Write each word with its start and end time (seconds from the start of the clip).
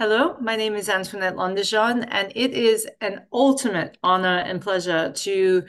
Hello, 0.00 0.34
my 0.40 0.56
name 0.56 0.76
is 0.76 0.88
Antoinette 0.88 1.36
Londejean, 1.36 2.08
and 2.10 2.32
it 2.34 2.52
is 2.52 2.88
an 3.02 3.20
ultimate 3.34 3.98
honor 4.02 4.38
and 4.38 4.58
pleasure 4.58 5.12
to 5.12 5.62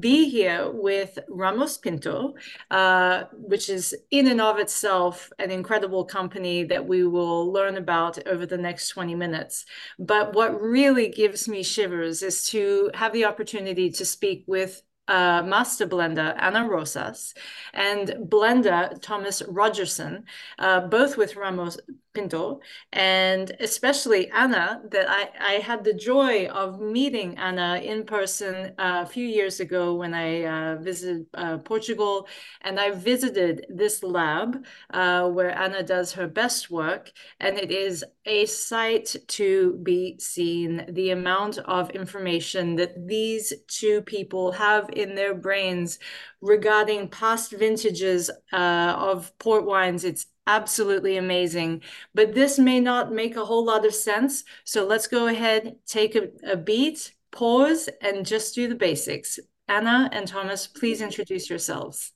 be 0.00 0.28
here 0.28 0.68
with 0.68 1.16
Ramos 1.28 1.78
Pinto, 1.78 2.34
uh, 2.72 3.26
which 3.34 3.68
is 3.68 3.94
in 4.10 4.26
and 4.26 4.40
of 4.40 4.58
itself 4.58 5.30
an 5.38 5.52
incredible 5.52 6.04
company 6.04 6.64
that 6.64 6.88
we 6.88 7.06
will 7.06 7.52
learn 7.52 7.76
about 7.76 8.18
over 8.26 8.46
the 8.46 8.58
next 8.58 8.88
20 8.88 9.14
minutes. 9.14 9.64
But 9.96 10.34
what 10.34 10.60
really 10.60 11.08
gives 11.08 11.46
me 11.46 11.62
shivers 11.62 12.24
is 12.24 12.48
to 12.48 12.90
have 12.94 13.12
the 13.12 13.26
opportunity 13.26 13.92
to 13.92 14.04
speak 14.04 14.42
with 14.48 14.82
uh, 15.08 15.42
master 15.42 15.86
blender 15.86 16.34
Ana 16.38 16.68
Rosas 16.68 17.32
and 17.72 18.08
blender 18.28 19.00
Thomas 19.00 19.42
Rogerson, 19.42 20.24
uh, 20.58 20.80
both 20.80 21.16
with 21.16 21.36
Ramos 21.36 21.78
Pinto, 22.18 22.60
and 22.92 23.52
especially 23.60 24.28
Ana, 24.30 24.82
that 24.90 25.06
I, 25.08 25.28
I 25.40 25.52
had 25.60 25.84
the 25.84 25.94
joy 25.94 26.46
of 26.46 26.80
meeting 26.80 27.38
Ana 27.38 27.80
in 27.80 28.04
person 28.04 28.72
uh, 28.76 29.04
a 29.04 29.06
few 29.06 29.24
years 29.24 29.60
ago 29.60 29.94
when 29.94 30.14
I 30.14 30.44
uh, 30.44 30.76
visited 30.80 31.26
uh, 31.34 31.58
Portugal. 31.58 32.26
And 32.62 32.80
I 32.80 32.90
visited 32.90 33.66
this 33.68 34.02
lab 34.02 34.64
uh, 34.92 35.28
where 35.28 35.56
Ana 35.56 35.84
does 35.84 36.12
her 36.14 36.26
best 36.26 36.70
work. 36.70 37.12
And 37.38 37.56
it 37.56 37.70
is 37.70 38.04
a 38.26 38.46
sight 38.46 39.14
to 39.28 39.78
be 39.84 40.16
seen. 40.18 40.86
The 40.88 41.10
amount 41.10 41.58
of 41.58 41.90
information 41.90 42.74
that 42.76 43.06
these 43.06 43.52
two 43.68 44.02
people 44.02 44.50
have 44.52 44.90
in 44.92 45.14
their 45.14 45.34
brains 45.34 46.00
regarding 46.40 47.08
past 47.08 47.52
vintages 47.52 48.28
uh, 48.52 48.94
of 49.10 49.36
port 49.38 49.64
wines, 49.64 50.04
it's 50.04 50.26
absolutely 50.48 51.16
amazing. 51.18 51.82
But 52.14 52.34
this 52.34 52.58
may 52.58 52.80
not 52.80 53.12
make 53.12 53.36
a 53.36 53.44
whole 53.44 53.64
lot 53.64 53.84
of 53.84 53.94
sense. 53.94 54.42
So 54.64 54.84
let's 54.84 55.06
go 55.06 55.28
ahead, 55.28 55.76
take 55.86 56.16
a, 56.16 56.30
a 56.42 56.56
beat, 56.56 57.12
pause, 57.30 57.88
and 58.00 58.26
just 58.26 58.54
do 58.54 58.66
the 58.66 58.74
basics. 58.74 59.38
Ana 59.68 60.08
and 60.12 60.26
Thomas, 60.26 60.66
please 60.66 61.00
introduce 61.02 61.50
yourselves. 61.50 62.12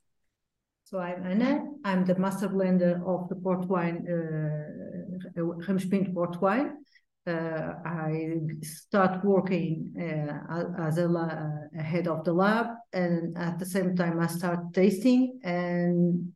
So 0.85 0.99
I'm 0.99 1.25
Ana. 1.25 1.65
I'm 1.85 2.05
the 2.05 2.19
master 2.19 2.49
blender 2.49 2.95
of 3.07 3.29
the 3.29 3.37
port 3.37 3.67
wine, 3.69 4.07
uh, 4.09 5.43
Ramos 5.43 5.87
port 6.15 6.41
wine. 6.41 6.79
Uh, 7.25 7.75
I 7.87 8.41
start 8.63 9.25
working 9.25 9.95
uh, 9.97 10.87
as 10.89 10.99
a, 10.99 11.09
a, 11.09 11.83
head 11.83 12.09
of 12.09 12.25
the 12.25 12.33
lab, 12.33 12.67
and 12.93 13.39
at 13.39 13.61
the 13.61 13.67
same 13.67 13.95
time 13.95 14.19
I 14.19 14.27
start 14.27 14.75
tasting, 14.75 15.39
and 15.45 16.33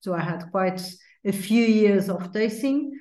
so 0.00 0.12
I 0.12 0.20
had 0.20 0.50
quite 0.50 0.82
a 1.26 1.32
few 1.32 1.64
years 1.64 2.08
of 2.08 2.32
tasting. 2.32 2.92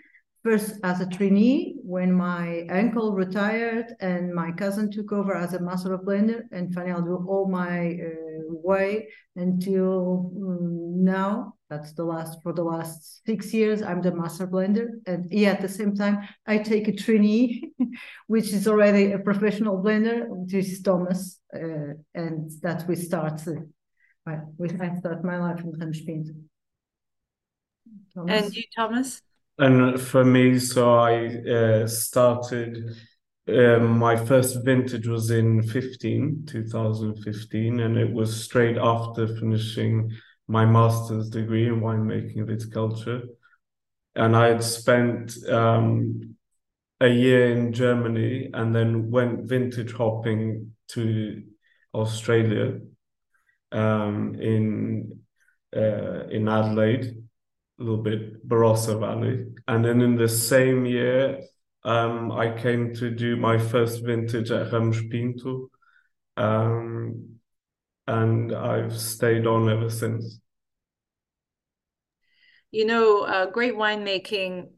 First 0.44 0.80
as 0.84 1.02
a 1.02 1.08
trainee 1.08 1.76
when 1.84 2.14
my 2.14 2.68
uncle 2.70 3.14
retired 3.14 3.95
and 4.00 4.31
my 4.31 4.52
cousin 4.52 4.92
took 4.92 5.12
over 5.12 5.36
as 5.36 5.56
a 5.56 5.59
master 5.59 5.94
of 5.94 6.02
blender, 6.02 6.42
and 6.52 6.72
finally 6.72 6.92
I'll 6.92 7.02
do 7.02 7.26
all 7.28 7.48
my 7.50 7.94
uh, 7.94 8.53
way 8.70 9.08
until 9.36 10.31
um, 10.38 11.03
now. 11.03 11.53
That's 11.68 11.94
the 11.94 12.03
last 12.03 12.44
for 12.44 12.53
the 12.53 12.64
last 12.64 13.26
six 13.26 13.52
years. 13.56 13.81
I'm 13.81 14.03
the 14.03 14.14
master 14.14 14.46
blender, 14.46 14.86
and 15.08 15.26
yeah, 15.31 15.53
at 15.53 15.62
the 15.62 15.70
same 15.70 15.96
time 15.96 16.20
I 16.46 16.59
take 16.59 16.88
a 16.88 16.96
trainee, 16.96 17.72
which 18.28 18.53
is 18.53 18.68
already 18.68 19.14
a 19.14 19.20
professional 19.20 19.81
blender, 19.84 20.28
which 20.28 20.53
is 20.53 20.80
Thomas, 20.84 21.40
uh, 21.56 21.94
and 22.14 22.52
that 22.62 22.88
we 22.88 22.96
start. 22.96 23.42
Uh, 23.48 23.62
I 24.28 24.96
start 25.00 25.23
my 25.23 25.38
life 25.40 25.62
in 25.62 25.72
Ramos 25.72 26.02
Pinto. 26.02 26.34
Thomas? 28.16 28.45
And 28.45 28.55
you, 28.55 28.63
Thomas? 28.75 29.21
And 29.58 29.99
for 29.99 30.23
me, 30.23 30.58
so 30.59 30.95
I 30.95 31.27
uh, 31.27 31.88
started, 31.88 32.95
uh, 33.47 33.80
my 33.80 34.16
first 34.16 34.63
vintage 34.63 35.07
was 35.07 35.31
in 35.31 35.63
15, 35.63 36.45
2015, 36.47 37.79
and 37.79 37.97
it 37.97 38.12
was 38.12 38.44
straight 38.44 38.78
after 38.78 39.28
finishing 39.28 40.12
my 40.47 40.66
master's 40.66 41.29
degree 41.29 41.67
in 41.67 41.81
winemaking 41.81 42.38
and 42.38 42.47
viticulture. 42.47 43.23
And 44.16 44.35
I 44.35 44.47
had 44.47 44.63
spent 44.63 45.35
um, 45.50 46.35
a 47.01 47.07
year 47.07 47.51
in 47.51 47.73
Germany 47.73 48.50
and 48.53 48.73
then 48.73 49.11
went 49.11 49.47
vintage 49.47 49.91
hopping 49.91 50.73
to 50.90 51.44
Australia 51.94 52.79
um, 53.72 54.35
in 54.35 55.19
uh, 55.75 56.28
in 56.29 56.47
Adelaide 56.47 57.25
a 57.80 57.84
little 57.84 58.02
bit 58.02 58.47
Barossa 58.47 59.00
Valley. 59.00 59.46
And 59.68 59.84
then 59.84 60.02
in 60.02 60.16
the 60.16 60.30
same 60.30 60.86
year, 60.86 61.41
um, 61.84 62.31
I 62.31 62.52
came 62.52 62.94
to 62.96 63.12
do 63.12 63.36
my 63.36 63.58
first 63.58 64.03
vintage 64.03 64.52
at 64.52 64.72
Ramos 64.72 65.02
Pinto. 65.09 65.69
Um, 66.38 67.40
and 68.08 68.53
I've 68.53 68.97
stayed 68.97 69.47
on 69.47 69.69
ever 69.69 69.90
since. 69.90 70.40
You 72.72 72.85
know, 72.85 73.22
uh, 73.22 73.46
great 73.47 73.75
winemaking 73.75 74.69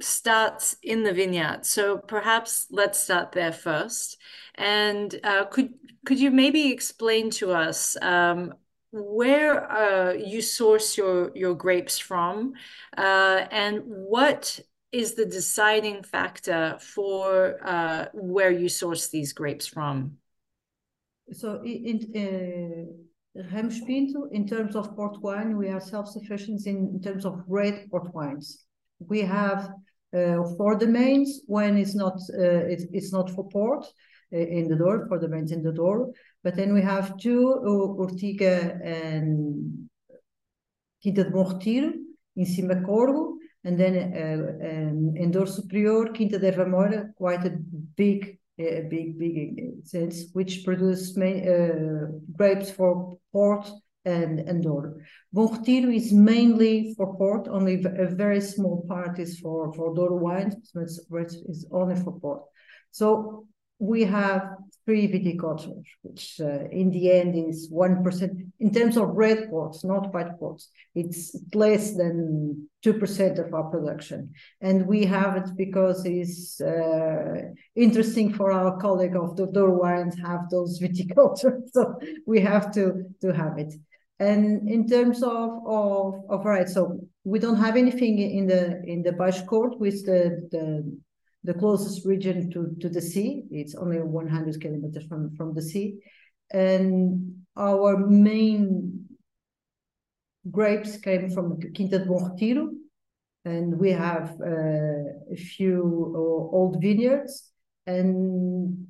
starts 0.00 0.76
in 0.82 1.02
the 1.02 1.12
vineyard. 1.12 1.64
So 1.64 1.98
perhaps 1.98 2.66
let's 2.70 3.02
start 3.02 3.32
there 3.32 3.52
first. 3.52 4.18
And 4.54 5.18
uh, 5.22 5.46
could 5.46 5.74
could 6.04 6.18
you 6.18 6.30
maybe 6.30 6.72
explain 6.72 7.30
to 7.30 7.52
us 7.52 7.96
um, 8.00 8.54
where 8.96 9.70
uh, 9.70 10.12
you 10.12 10.42
source 10.42 10.96
your 10.96 11.30
your 11.34 11.54
grapes 11.54 11.98
from, 11.98 12.54
uh, 12.96 13.46
and 13.50 13.82
what 13.84 14.60
is 14.92 15.14
the 15.14 15.26
deciding 15.26 16.02
factor 16.02 16.78
for 16.80 17.58
uh, 17.64 18.06
where 18.14 18.50
you 18.50 18.68
source 18.68 19.08
these 19.08 19.32
grapes 19.32 19.66
from? 19.66 20.16
So 21.32 21.62
in 21.64 21.96
uh, 22.16 23.42
Ramos 23.52 23.80
in 24.32 24.48
terms 24.48 24.76
of 24.76 24.94
port 24.96 25.20
wine, 25.20 25.56
we 25.56 25.68
are 25.68 25.80
self-sufficient 25.80 26.66
in, 26.66 26.76
in, 26.94 27.00
terms 27.02 27.26
of 27.26 27.42
red 27.48 27.90
port 27.90 28.14
wines. 28.14 28.64
We 29.00 29.20
have 29.22 29.70
uh, 30.16 30.36
four 30.56 30.76
domains 30.78 31.42
when 31.46 31.76
it's 31.76 31.94
not 31.94 32.14
uh, 32.32 32.64
it's, 32.72 32.84
it's 32.92 33.12
not 33.12 33.30
for 33.30 33.48
port 33.48 33.84
uh, 33.84 33.90
in 34.30 34.68
the 34.68 34.76
Douro 34.76 35.06
for 35.08 35.18
the 35.18 35.26
domains 35.26 35.52
in 35.52 35.62
the 35.62 35.72
Douro. 35.72 36.12
But 36.42 36.56
then 36.56 36.74
we 36.74 36.82
have 36.82 37.16
two, 37.18 37.60
Urtiga 37.98 38.80
and 38.84 39.88
Quinta 41.02 41.24
de 41.24 41.30
Bom 41.30 41.58
in 42.36 42.44
cima 42.44 42.76
Corgo, 42.76 43.38
and 43.64 43.78
then 43.78 43.94
uh, 43.96 44.66
um, 44.66 45.16
in 45.16 45.30
Douro 45.30 45.46
Superior, 45.46 46.12
Quinta 46.12 46.38
de 46.38 46.52
Erva 46.52 47.14
quite 47.16 47.44
a 47.46 47.58
big, 47.96 48.38
uh, 48.60 48.82
big, 48.90 49.18
big 49.18 49.84
sense, 49.84 50.26
which 50.32 50.64
produce 50.64 51.16
main, 51.16 51.48
uh, 51.48 52.06
grapes 52.36 52.70
for 52.70 53.18
port 53.32 53.70
and, 54.04 54.40
and 54.40 54.62
Douro. 54.62 54.94
Is 55.34 56.12
mainly 56.12 56.94
for 56.96 57.16
port, 57.16 57.48
only 57.48 57.84
a 57.84 58.06
very 58.06 58.40
small 58.40 58.84
part 58.88 59.18
is 59.18 59.38
for, 59.40 59.72
for 59.72 59.94
Douro 59.94 60.16
wines, 60.16 60.54
it's, 60.74 61.00
it's 61.10 61.66
only 61.72 61.96
for 61.96 62.18
port. 62.20 62.42
So 62.90 63.46
we 63.78 64.04
have 64.04 64.56
three 64.84 65.08
viticultures, 65.08 65.84
which 66.02 66.40
uh, 66.40 66.64
in 66.70 66.90
the 66.90 67.10
end 67.10 67.34
is 67.36 67.70
1%. 67.70 68.52
In 68.60 68.72
terms 68.72 68.96
of 68.96 69.08
red 69.10 69.50
ports, 69.50 69.84
not 69.84 70.14
white 70.14 70.38
ports, 70.38 70.70
it's 70.94 71.36
less 71.52 71.94
than 71.94 72.68
2% 72.84 73.38
of 73.44 73.52
our 73.52 73.64
production. 73.64 74.32
And 74.60 74.86
we 74.86 75.04
have 75.04 75.36
it 75.36 75.56
because 75.56 76.06
it's 76.06 76.60
uh, 76.60 77.42
interesting 77.74 78.32
for 78.32 78.52
our 78.52 78.78
colleague 78.78 79.16
of 79.16 79.36
the 79.36 79.46
Douro 79.46 79.80
wines 79.80 80.16
have 80.20 80.48
those 80.50 80.80
viticultures. 80.82 81.70
So 81.72 81.98
we 82.26 82.40
have 82.40 82.72
to, 82.74 83.04
to 83.22 83.32
have 83.32 83.58
it. 83.58 83.74
And 84.18 84.68
in 84.68 84.88
terms 84.88 85.22
of, 85.22 85.50
of, 85.66 86.24
of 86.30 86.44
right, 86.46 86.68
so 86.68 87.00
we 87.24 87.38
don't 87.38 87.58
have 87.58 87.76
anything 87.76 88.18
in 88.18 88.46
the 88.46 88.82
in 88.84 89.02
the 89.02 89.10
Baixo 89.10 89.44
Corgo 89.44 89.78
with 89.78 90.06
the, 90.06 90.48
the 90.50 90.98
the 91.46 91.54
closest 91.54 92.04
region 92.04 92.50
to, 92.50 92.76
to 92.80 92.88
the 92.88 93.00
sea. 93.00 93.44
It's 93.50 93.74
only 93.76 93.98
100 93.98 94.60
kilometers 94.60 95.06
from, 95.06 95.34
from 95.36 95.54
the 95.54 95.62
sea. 95.62 95.98
And 96.52 97.44
our 97.56 97.96
main 97.96 99.06
grapes 100.50 100.96
came 100.98 101.30
from 101.30 101.58
Quinta 101.74 102.00
de 102.00 102.10
Retiro. 102.10 102.70
And 103.44 103.78
we 103.78 103.92
have 103.92 104.36
uh, 104.40 105.32
a 105.32 105.36
few 105.36 106.12
uh, 106.16 106.56
old 106.56 106.80
vineyards 106.80 107.52
and 107.86 108.88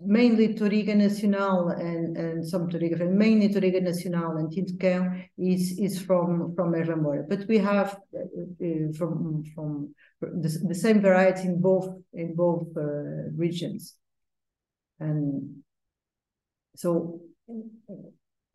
mainly 0.00 0.54
Touriga 0.54 0.94
Nacional 0.94 1.68
and, 1.68 2.16
and 2.16 2.46
some 2.46 2.68
Touriga, 2.68 3.08
mainly 3.10 3.48
Touriga 3.48 3.80
Nacional 3.82 4.36
and 4.36 4.52
Tinto 4.52 4.74
Cão 4.74 5.22
is, 5.38 5.78
is 5.78 6.00
from, 6.00 6.54
from 6.54 6.72
Erva. 6.72 7.28
But 7.28 7.46
we 7.48 7.58
have 7.58 7.98
uh, 8.14 8.20
uh, 8.20 8.92
from, 8.98 9.44
from 9.54 9.94
the, 10.20 10.50
the 10.68 10.74
same 10.74 11.00
variety 11.00 11.48
in 11.48 11.60
both, 11.60 11.88
in 12.12 12.34
both 12.34 12.68
uh, 12.76 13.30
regions. 13.36 13.94
And 15.00 15.62
so 16.76 17.20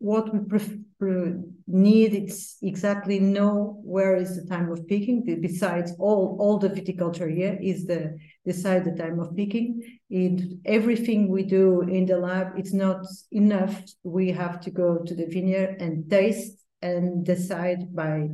what 0.00 0.26
we 0.32 1.22
need 1.66 2.14
it's 2.14 2.56
exactly 2.62 3.18
know 3.18 3.80
where 3.84 4.16
is 4.16 4.36
the 4.36 4.46
time 4.48 4.70
of 4.72 4.86
picking 4.88 5.22
besides 5.40 5.92
all 5.98 6.36
all 6.40 6.58
the 6.58 6.68
viticulture 6.68 7.32
here 7.32 7.56
is 7.62 7.86
the 7.86 8.18
decide 8.44 8.84
the 8.84 8.96
time 9.02 9.20
of 9.20 9.34
picking 9.36 9.80
it 10.10 10.58
everything 10.64 11.28
we 11.28 11.42
do 11.42 11.82
in 11.82 12.04
the 12.06 12.16
lab 12.16 12.48
it's 12.56 12.72
not 12.72 13.06
enough. 13.30 13.82
We 14.02 14.32
have 14.32 14.60
to 14.62 14.70
go 14.70 14.98
to 14.98 15.14
the 15.14 15.26
vineyard 15.26 15.76
and 15.80 16.10
taste 16.10 16.64
and 16.82 17.24
decide 17.24 17.94
by 17.94 18.28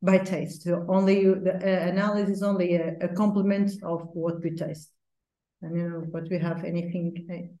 by 0.00 0.18
taste. 0.18 0.62
So 0.62 0.86
only 0.88 1.24
the 1.24 1.54
uh, 1.54 1.88
analysis 1.92 2.42
only 2.42 2.76
a, 2.76 2.96
a 3.00 3.08
complement 3.08 3.72
of 3.82 4.08
what 4.14 4.42
we 4.42 4.50
taste. 4.54 4.90
And 5.62 5.76
you 5.76 5.88
know 5.88 6.04
but 6.12 6.24
we 6.30 6.38
have 6.38 6.64
anything 6.64 7.06
uh, 7.30 7.54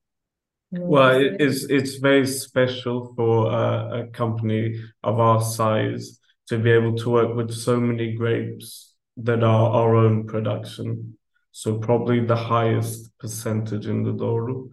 well, 0.70 1.20
it 1.20 1.40
is. 1.40 1.64
It's 1.70 1.96
very 1.96 2.26
special 2.26 3.14
for 3.16 3.50
a, 3.52 4.08
company 4.08 4.82
of 5.02 5.18
our 5.18 5.40
size 5.40 6.18
to 6.48 6.58
be 6.58 6.70
able 6.70 6.96
to 6.96 7.10
work 7.10 7.34
with 7.34 7.52
so 7.52 7.80
many 7.80 8.12
grapes 8.14 8.94
that 9.18 9.42
are 9.42 9.70
our 9.70 9.94
own 9.94 10.26
production. 10.26 11.16
So 11.52 11.78
probably 11.78 12.24
the 12.24 12.36
highest 12.36 13.10
percentage 13.18 13.86
in 13.86 14.02
the 14.02 14.12
Douro, 14.12 14.68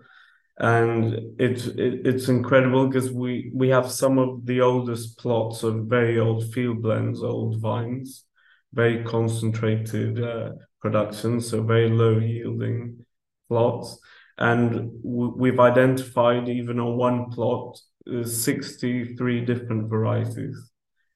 and 0.60 1.40
it's 1.40 1.68
it, 1.68 2.06
it's 2.06 2.28
incredible 2.28 2.88
because 2.88 3.12
we 3.12 3.52
we 3.54 3.70
have 3.70 3.90
some 3.90 4.18
of 4.18 4.46
the 4.46 4.62
oldest 4.62 5.18
plots 5.18 5.64
of 5.64 5.86
very 5.86 6.20
old 6.20 6.54
field 6.54 6.82
blends, 6.82 7.24
old 7.24 7.62
vines, 7.62 8.26
very 8.74 9.04
concentrated 9.06 10.22
uh, 10.22 10.52
production, 10.82 11.40
so 11.40 11.64
very 11.64 11.90
low 11.90 12.20
yielding 12.20 13.06
plots 13.48 14.00
and 14.38 14.92
we've 15.04 15.60
identified 15.60 16.50
even 16.50 16.80
on 16.80 16.98
one 16.98 17.30
plot 17.32 17.80
uh, 18.14 18.24
63 18.24 19.42
different 19.46 19.90
varieties 19.90 20.72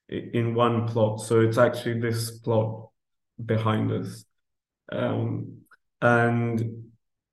in 0.10 0.56
one 0.56 0.88
plot. 0.88 1.22
So 1.22 1.42
it's 1.42 1.58
actually 1.58 2.00
this 2.00 2.40
plot 2.40 2.90
behind 3.46 3.92
us. 3.92 4.26
Um, 4.92 5.60
and 6.02 6.90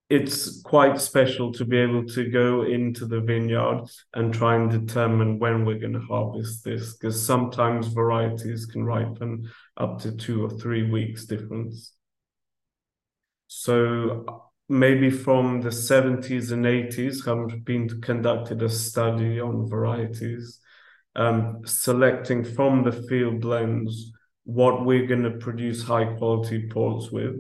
it's 0.09 0.61
quite 0.63 1.01
special 1.01 1.53
to 1.53 1.65
be 1.65 1.79
able 1.79 2.05
to 2.05 2.31
go 2.31 2.63
into 2.63 3.07
the 3.07 3.21
vineyard 3.21 3.85
and 4.15 4.33
try 4.33 4.55
and 4.55 4.71
determine 4.71 5.39
when 5.39 5.65
we're 5.65 5.79
going 5.79 5.95
to 5.95 6.01
harvest 6.01 6.63
this 6.63 6.97
because 6.97 7.25
sometimes 7.25 7.89
varieties 7.89 8.67
can 8.67 8.85
ripen 8.85 9.51
up 9.77 10.01
to 10.01 10.13
two 10.13 10.45
or 10.45 10.51
three 10.51 10.89
weeks 10.89 11.25
difference. 11.25 11.93
So 13.49 14.51
maybe 14.69 15.11
from 15.11 15.61
the 15.61 15.71
70s 15.71 16.51
and 16.53 16.65
80s 16.65 17.25
have 17.25 17.65
been 17.65 18.01
conducted 18.01 18.63
a 18.63 18.69
study 18.69 19.41
on 19.41 19.69
varieties, 19.69 20.61
um, 21.15 21.63
selecting 21.65 22.45
from 22.45 22.83
the 22.83 22.93
field 22.93 23.41
blends 23.41 24.13
what 24.45 24.85
we're 24.85 25.07
going 25.07 25.23
to 25.23 25.39
produce 25.39 25.83
high 25.83 26.17
quality 26.17 26.69
ports 26.69 27.11
with. 27.11 27.37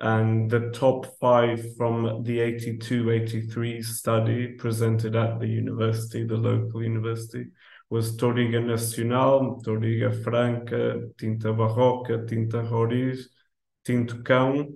And 0.00 0.50
the 0.50 0.70
top 0.70 1.06
five 1.20 1.76
from 1.76 2.24
the 2.24 2.40
82 2.40 3.10
83 3.10 3.82
study 3.82 4.48
presented 4.58 5.14
at 5.14 5.38
the 5.38 5.46
university, 5.46 6.24
the 6.24 6.36
local 6.36 6.82
university, 6.82 7.46
was 7.88 8.16
Touriga 8.16 8.64
Nacional, 8.64 9.62
Touriga 9.64 10.24
Franca, 10.24 11.02
Tinta 11.18 11.52
Barroca, 11.52 12.26
Tinta 12.26 12.62
Roriz, 12.68 13.26
Tinto 13.84 14.16
Cão, 14.22 14.74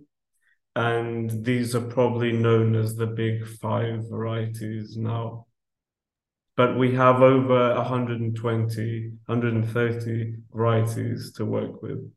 and 0.76 1.42
these 1.42 1.74
are 1.74 1.80
probably 1.80 2.32
known 2.32 2.76
as 2.76 2.94
the 2.94 3.06
big 3.06 3.46
five 3.46 4.04
varieties 4.10 4.94
now. 4.98 5.46
But 6.54 6.78
we 6.78 6.94
have 6.94 7.22
over 7.22 7.74
120, 7.74 9.10
130 9.24 10.34
varieties 10.52 11.32
to 11.32 11.46
work 11.46 11.82
with. 11.82 12.10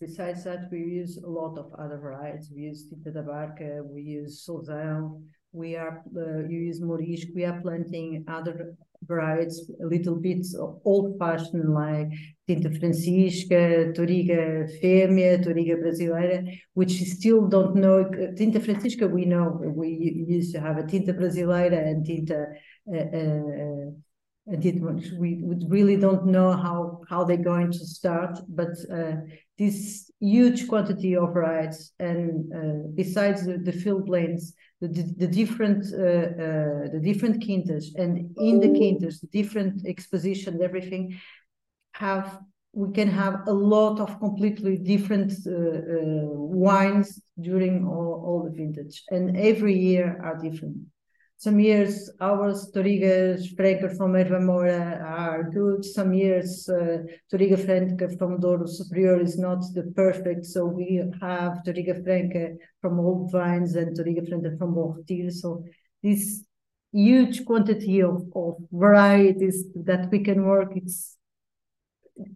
Besides 0.00 0.42
that, 0.44 0.68
we 0.72 0.78
use 0.78 1.18
a 1.18 1.28
lot 1.28 1.56
of 1.56 1.72
other 1.78 1.98
varieties. 1.98 2.50
We 2.52 2.62
use 2.62 2.88
Tinta 2.88 3.12
da 3.12 3.22
Barca, 3.22 3.82
we 3.84 4.02
use 4.02 4.44
Sousão, 4.44 5.22
we 5.52 5.76
are 5.76 6.02
uh, 6.16 6.48
you 6.48 6.58
use 6.58 6.80
Mourisco, 6.80 7.34
we 7.34 7.44
are 7.44 7.60
planting 7.60 8.24
other 8.26 8.74
varieties, 9.02 9.70
a 9.82 9.86
little 9.86 10.16
bit 10.16 10.46
old-fashioned 10.84 11.72
like 11.72 12.08
Tinta 12.48 12.70
Francisca, 12.78 13.92
Touriga 13.94 14.68
Fêmea, 14.82 15.42
Touriga 15.42 15.76
Brasileira, 15.76 16.58
which 16.74 17.00
still 17.02 17.46
don't 17.46 17.76
know. 17.76 18.04
Tinta 18.36 18.60
Francisca, 18.60 19.06
we 19.06 19.24
know 19.24 19.60
we 19.62 20.24
used 20.28 20.52
to 20.54 20.60
have 20.60 20.78
a 20.78 20.82
Tinta 20.82 21.12
Brasileira 21.12 21.78
and 21.78 22.04
Tinta. 22.04 22.46
Uh, 22.92 23.16
uh, 23.16 23.90
we 25.18 25.44
really 25.68 25.96
don't 25.96 26.26
know 26.26 26.52
how 26.52 27.02
how 27.08 27.22
they're 27.22 27.36
going 27.36 27.70
to 27.70 27.86
start, 27.86 28.38
but 28.48 28.70
uh, 28.92 29.12
this 29.58 30.10
huge 30.18 30.66
quantity 30.66 31.14
of 31.14 31.32
varieties 31.32 31.92
and 32.00 32.52
uh, 32.52 32.88
besides 32.94 33.44
the, 33.44 33.58
the 33.58 33.72
field 33.72 34.06
blends, 34.06 34.54
the, 34.80 35.14
the 35.18 35.26
different 35.26 35.84
uh, 35.92 35.98
uh, 35.98 36.88
the 36.94 37.00
different 37.02 37.42
quintas 37.44 37.94
and 37.96 38.34
in 38.38 38.60
the 38.60 38.68
quintas 38.68 39.20
different 39.30 39.86
exposition 39.86 40.62
everything 40.62 41.18
have 41.92 42.40
we 42.72 42.92
can 42.92 43.08
have 43.08 43.48
a 43.48 43.52
lot 43.52 43.98
of 44.00 44.18
completely 44.20 44.76
different 44.76 45.32
uh, 45.46 45.50
uh, 45.50 46.30
wines 46.66 47.20
during 47.40 47.86
all, 47.86 48.22
all 48.24 48.44
the 48.44 48.50
vintage. 48.50 49.02
And 49.10 49.36
every 49.36 49.76
year 49.76 50.20
are 50.22 50.38
different 50.38 50.76
some 51.40 51.58
years 51.58 52.10
our 52.20 52.52
Touriga 52.52 53.40
Franca 53.56 53.88
from 53.96 54.12
Erva 54.12 55.02
are 55.02 55.44
good. 55.44 55.82
Some 55.82 56.12
years 56.12 56.68
uh, 56.68 56.98
Touriga 57.32 57.58
Franca 57.64 58.14
from 58.18 58.38
Douro 58.40 58.66
Superior 58.66 59.18
is 59.22 59.38
not 59.38 59.60
the 59.72 59.90
perfect. 59.96 60.44
So 60.44 60.66
we 60.66 61.02
have 61.22 61.62
Touriga 61.64 62.04
Franca 62.04 62.56
from 62.82 63.00
Old 63.00 63.32
Vines 63.32 63.74
and 63.74 63.96
Touriga 63.96 64.28
Franca 64.28 64.54
from 64.58 64.74
Bom 64.74 64.92
Retiro. 64.98 65.30
So 65.30 65.64
this 66.02 66.44
huge 66.92 67.46
quantity 67.46 68.02
of, 68.02 68.22
of 68.36 68.56
varieties 68.70 69.64
that 69.76 70.10
we 70.10 70.22
can 70.22 70.44
work, 70.44 70.72
it's, 70.76 71.16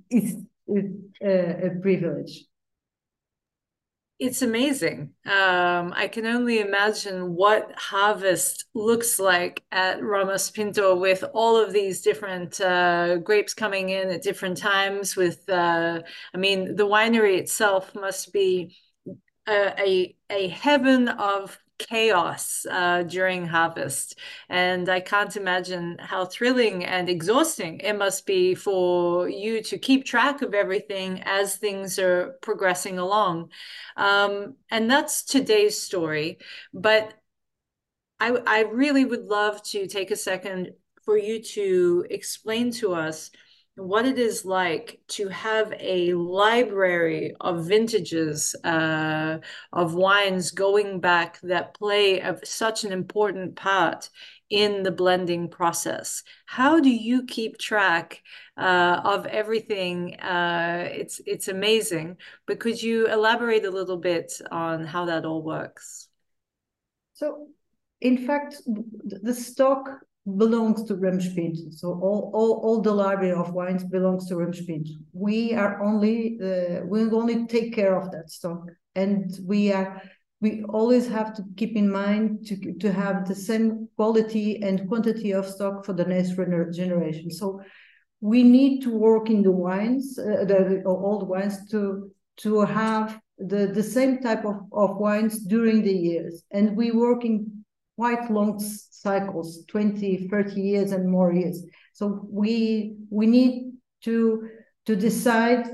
it's, 0.09 0.35
it's 0.67 0.97
a, 1.23 1.67
a 1.67 1.71
privilege 1.83 2.47
it's 4.19 4.43
amazing. 4.43 5.11
Um, 5.27 5.93
I 5.95 6.09
can 6.11 6.27
only 6.27 6.61
imagine 6.61 7.35
what 7.35 7.73
harvest 7.77 8.67
looks 8.73 9.19
like 9.19 9.63
at 9.73 10.03
Ramos 10.03 10.51
Pinto 10.51 10.95
with 10.97 11.25
all 11.35 11.57
of 11.57 11.73
these 11.73 12.01
different 12.01 12.61
uh, 12.61 13.17
grapes 13.17 13.55
coming 13.55 13.89
in 13.89 14.11
at 14.11 14.23
different 14.23 14.57
times. 14.57 15.17
With, 15.17 15.49
uh, 15.49 16.01
I 16.33 16.39
mean, 16.39 16.77
the 16.77 16.87
winery 16.87 17.39
itself 17.39 17.95
must 17.95 18.33
be 18.33 18.77
a, 19.49 19.75
a, 19.79 20.17
a 20.31 20.49
heaven 20.49 21.09
of 21.09 21.59
chaos 21.89 22.67
uh, 22.71 23.03
during 23.03 23.47
harvest. 23.47 24.19
And 24.49 24.89
I 24.89 25.01
can't 25.01 25.37
imagine 25.37 25.97
how 25.99 26.25
thrilling 26.25 26.85
and 26.85 27.09
exhausting 27.09 27.81
it 27.81 27.95
must 27.95 28.27
be 28.27 28.55
for 28.55 29.29
you 29.29 29.63
to 29.65 29.79
keep 29.79 30.05
track 30.05 30.43
of 30.43 30.55
everything 30.55 31.23
as 31.25 31.57
things 31.57 31.99
are 31.99 32.37
progressing 32.43 32.99
along. 32.99 33.51
Um, 33.97 34.57
and 34.71 34.91
that's 34.91 35.25
today's 35.25 35.81
story. 35.81 36.39
But 36.73 37.15
I, 38.21 38.31
I 38.47 38.61
really 38.63 39.05
would 39.05 39.27
love 39.27 39.63
to 39.65 39.87
take 39.87 40.11
a 40.11 40.17
second 40.17 40.73
for 41.05 41.19
you 41.19 41.43
to 41.43 42.07
explain 42.11 42.71
to 42.73 42.95
us 42.95 43.31
what 43.77 44.07
it 44.07 44.19
is 44.19 44.45
like 44.45 45.01
to 45.09 45.29
have 45.29 45.73
a 45.79 46.15
library 46.15 47.35
of 47.41 47.67
vintages 47.67 48.55
uh, 48.63 49.39
of 49.73 49.95
wines 49.95 50.53
going 50.53 51.01
back 51.01 51.41
that 51.41 51.75
play 51.75 52.21
a, 52.21 52.39
such 52.45 52.85
an 52.85 52.93
important 52.93 53.57
part 53.57 54.11
in 54.49 54.85
the 54.85 54.93
blending 54.93 55.49
process. 55.49 56.23
How 56.47 56.79
do 56.79 56.91
you 56.91 57.25
keep 57.27 57.59
track 57.59 58.23
uh, 58.57 59.01
of 59.05 59.27
everything? 59.27 60.21
Uh, 60.21 60.89
it's 60.93 61.21
it's 61.27 61.49
amazing. 61.49 62.19
But 62.47 62.61
could 62.61 62.81
you 62.81 63.09
elaborate 63.09 63.65
a 63.65 63.71
little 63.71 63.99
bit 63.99 64.33
on 64.53 64.85
how 64.85 65.07
that 65.07 65.25
all 65.25 65.43
works? 65.43 66.09
So, 67.15 67.49
in 68.01 68.27
fact, 68.27 68.63
the 68.67 69.35
stock 69.35 69.89
belongs 70.27 70.85
to 70.85 70.97
Ramos 70.97 71.29
So 71.79 71.89
all, 71.89 72.31
all, 72.33 72.61
all 72.65 72.81
the 72.81 72.93
library 72.93 73.33
of 73.33 73.53
wines 73.53 73.85
belongs 73.85 74.27
to 74.29 74.37
Ramos 74.37 74.61
We 75.13 75.55
are 75.55 75.83
only 75.83 76.39
uh, 76.43 76.85
we 76.87 77.03
only 77.11 77.47
take 77.47 77.75
care 77.75 77.95
of 77.95 78.11
that 78.13 78.31
stock, 78.31 78.67
and 78.95 79.31
we 79.47 79.73
are 79.73 80.01
we 80.41 80.63
always 80.65 81.09
have 81.09 81.35
to 81.37 81.43
keep 81.57 81.77
in 81.77 81.91
mind 81.91 82.47
to 82.47 82.75
to 82.75 82.93
have 82.93 83.29
the 83.29 83.35
same 83.35 83.89
quality 83.97 84.63
and 84.63 84.89
quantity 84.89 85.33
of 85.33 85.47
stock 85.47 85.85
for 85.85 85.93
the 85.93 86.05
next 86.05 86.31
generation. 86.75 87.31
So 87.31 87.61
we 88.21 88.43
need 88.43 88.81
to 88.83 88.91
work 88.91 89.29
in 89.29 89.43
the 89.43 89.53
wines, 89.53 90.19
uh, 90.19 90.45
the 90.47 90.83
old 90.87 91.29
wines, 91.29 91.69
to 91.71 92.11
to 92.39 92.61
have 92.61 93.21
the 93.37 93.67
the 93.67 93.83
same 93.83 94.21
type 94.21 94.47
of, 94.47 94.57
of 94.73 94.97
wines 94.97 95.45
during 95.45 95.83
the 95.83 95.93
years, 95.93 96.45
and 96.51 96.75
we 96.75 96.93
work 96.93 97.27
in 97.27 97.64
quite 97.97 98.31
long 98.31 98.59
cycles 98.61 99.65
20 99.69 100.29
30 100.29 100.61
years 100.61 100.93
and 100.93 101.09
more 101.09 101.33
years 101.33 101.65
So 101.95 102.27
we 102.29 102.97
we 103.09 103.27
need 103.27 103.73
to 104.03 104.49
to 104.87 104.97
decide 104.97 105.67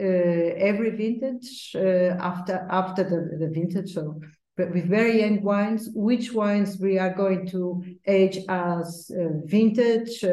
uh, 0.00 0.04
every 0.04 0.90
vintage 0.90 1.72
uh, 1.74 2.14
after 2.20 2.66
after 2.70 3.02
the, 3.02 3.36
the 3.38 3.50
vintage. 3.52 3.92
So 3.92 4.20
but 4.56 4.72
with 4.72 4.88
very 4.88 5.20
young 5.20 5.42
wines, 5.42 5.90
which 5.94 6.32
wines 6.32 6.78
we 6.80 6.98
are 6.98 7.12
going 7.12 7.46
to 7.48 7.84
age 8.06 8.38
as 8.48 9.10
uh, 9.14 9.28
vintage 9.44 10.24
uh, 10.24 10.30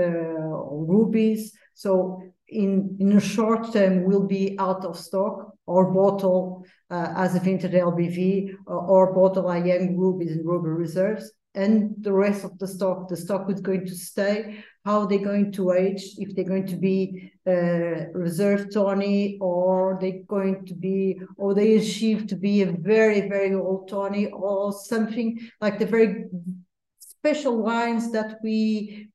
rubies. 0.94 1.54
So 1.74 2.22
in 2.48 2.96
in 3.00 3.18
a 3.18 3.20
short 3.20 3.74
term 3.74 4.04
will 4.04 4.28
be 4.28 4.56
out 4.60 4.86
of 4.86 4.98
stock 4.98 5.54
or 5.66 5.92
bottle 5.92 6.66
uh, 6.90 7.14
as 7.16 7.36
a 7.36 7.40
vintage 7.40 7.72
LBV 7.72 8.54
or, 8.68 8.78
or 8.78 9.14
bottle 9.14 9.56
young 9.66 9.98
rubies 9.98 10.32
and 10.32 10.46
ruby 10.46 10.70
reserves. 10.70 11.32
And 11.54 11.96
the 12.02 12.12
rest 12.12 12.44
of 12.44 12.60
the 12.60 12.68
stock 12.68 13.08
the 13.08 13.16
stock 13.16 13.50
is 13.50 13.62
going 13.62 13.86
to 13.86 13.96
stay. 13.96 14.64
How 14.84 15.06
they're 15.06 15.20
going 15.20 15.54
to 15.54 15.72
age? 15.72 16.04
If 16.18 16.36
they're 16.36 16.44
going 16.44 16.68
to 16.68 16.76
be 16.76 17.32
uh, 17.48 18.12
reserve 18.14 18.74
tawny 18.74 19.38
or 19.40 19.98
they're 20.02 20.24
going 20.28 20.66
to 20.66 20.74
be 20.76 21.22
or 21.38 21.54
they 21.54 21.78
achieve 21.78 22.28
to 22.28 22.36
be 22.36 22.62
a 22.62 22.72
very 22.72 23.30
very 23.30 23.54
old 23.54 23.88
tawny 23.88 24.28
or 24.28 24.74
something 24.74 25.40
like 25.62 25.80
the 25.80 25.86
very 25.86 26.26
special 27.00 27.64
wines 27.64 28.12
that 28.12 28.38
we 28.44 29.10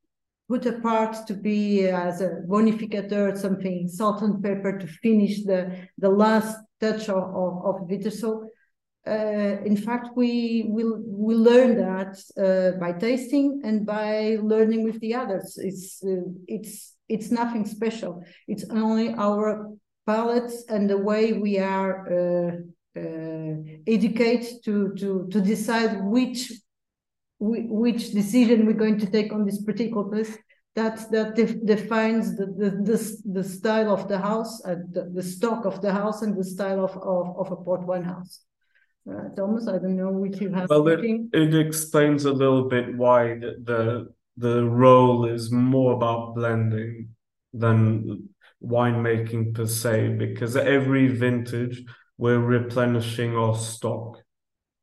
put 0.49 0.67
apart 0.67 1.27
to 1.29 1.35
be 1.35 1.87
as 1.89 2.21
a 2.21 2.41
bonificateur, 2.49 3.39
something 3.39 3.87
salt 3.87 4.23
and 4.23 4.43
pepper 4.43 4.79
to 4.79 4.87
finish 4.87 5.45
the 5.45 5.87
the 5.99 6.09
last 6.09 6.57
touch 6.81 7.09
of 7.09 7.25
of, 7.35 7.65
of 7.65 7.89
bitter. 7.89 8.11
So, 8.11 8.49
uh, 9.07 9.57
in 9.65 9.77
fact, 9.77 10.09
we 10.17 10.67
will 10.69 11.03
we 11.07 11.35
learn 11.35 11.77
that 11.77 12.15
uh, 12.37 12.79
by 12.79 12.93
tasting 12.93 13.61
and 13.65 13.87
by 13.87 14.39
learning 14.43 14.85
with 14.85 15.01
the 15.01 15.15
others. 15.15 15.59
It's 15.59 16.03
uh, 16.05 16.29
it's 16.47 16.97
it's 17.09 17.31
nothing 17.31 17.67
special. 17.67 18.23
It's 18.47 18.65
only 18.71 19.15
our 19.15 19.71
palates 20.07 20.65
and 20.69 20.89
the 20.89 20.99
way 20.99 21.33
we 21.33 21.59
are 21.59 21.95
uh, 22.19 22.53
uh, 22.97 23.55
educated 23.87 24.65
to 24.65 24.93
to 24.95 25.29
to 25.33 25.41
decide 25.41 26.03
which 26.03 26.53
which 27.39 28.13
decision 28.13 28.67
we're 28.67 28.85
going 28.85 28.99
to 28.99 29.11
take 29.11 29.33
on 29.33 29.47
this 29.47 29.63
particular 29.63 30.05
place 30.05 30.37
that 30.77 31.11
that 31.11 31.35
def 31.35 31.55
defines 31.65 32.37
the, 32.37 32.47
the 32.47 32.71
the, 32.71 33.33
the 33.33 33.45
style 33.45 33.93
of 33.93 34.09
the 34.09 34.19
house 34.19 34.65
uh, 34.65 34.77
the, 34.93 35.11
the 35.15 35.23
stock 35.23 35.65
of 35.65 35.81
the 35.83 35.93
house 35.93 36.23
and 36.23 36.37
the 36.37 36.45
style 36.45 36.85
of 36.85 36.97
of, 36.99 37.37
of 37.37 37.53
a 37.53 37.57
port 37.57 37.83
wine 37.87 38.05
house 38.05 38.45
uh, 39.11 39.29
thomas 39.37 39.67
i 39.69 39.79
don't 39.79 39.97
know 39.97 40.12
which 40.12 40.41
you 40.41 40.50
have 40.53 40.69
well 40.71 40.87
it, 40.89 41.00
it 41.33 41.55
explains 41.55 42.25
a 42.25 42.33
little 42.33 42.69
bit 42.69 42.97
why 42.97 43.35
the, 43.35 43.57
the 43.65 44.09
the 44.37 44.65
role 44.65 45.27
is 45.27 45.50
more 45.50 45.93
about 45.93 46.35
blending 46.35 47.09
than 47.53 48.29
winemaking 48.62 49.55
per 49.55 49.67
se 49.67 50.09
because 50.19 50.57
every 50.57 51.09
vintage 51.09 51.83
we're 52.17 52.39
replenishing 52.39 53.37
our 53.37 53.57
stock 53.57 54.23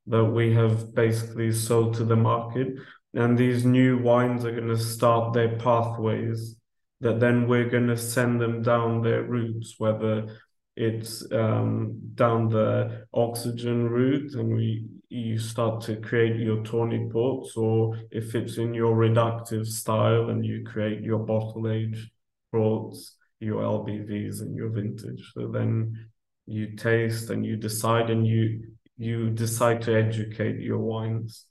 that 0.08 0.24
we 0.24 0.54
have 0.54 0.96
basically 0.96 1.52
sold 1.52 1.94
to 1.94 2.04
the 2.04 2.16
market. 2.16 2.70
And 3.18 3.36
these 3.36 3.66
new 3.66 3.98
wines 3.98 4.46
are 4.46 4.52
going 4.52 4.68
to 4.68 4.78
start 4.78 5.34
their 5.34 5.58
pathways 5.58 6.56
that 7.02 7.20
then 7.20 7.48
we're 7.48 7.68
going 7.68 7.88
to 7.88 7.98
send 7.98 8.40
them 8.40 8.62
down 8.62 9.02
their 9.02 9.24
routes, 9.24 9.74
whether 9.80 10.40
it's 10.76 11.26
um, 11.32 12.00
down 12.14 12.48
the 12.48 13.08
oxygen 13.16 13.90
route 13.90 14.36
and 14.36 14.56
we 14.56 14.86
you 15.10 15.40
start 15.40 15.82
to 15.82 15.96
create 15.96 16.36
your 16.36 16.64
tawny 16.64 17.10
ports, 17.12 17.58
or 17.58 17.98
if 18.12 18.36
it's 18.36 18.58
in 18.58 18.76
your 18.76 18.96
reductive 18.96 19.66
style 19.66 20.30
and 20.30 20.46
you 20.46 20.64
create 20.64 21.02
your 21.02 21.20
bottle 21.20 21.72
age 21.72 22.12
ports, 22.52 23.16
your 23.40 23.64
LBVs 23.64 24.42
and 24.42 24.56
your 24.56 24.70
vintage. 24.70 25.32
So 25.34 25.48
then 25.48 26.08
you 26.46 26.76
taste 26.76 27.32
and 27.32 27.44
you 27.44 27.56
decide 27.56 28.12
and 28.12 28.28
you 28.28 28.76
you 28.96 29.32
decide 29.32 29.82
to 29.84 29.96
educate 29.96 30.60
your 30.60 30.80
wines 30.80 31.47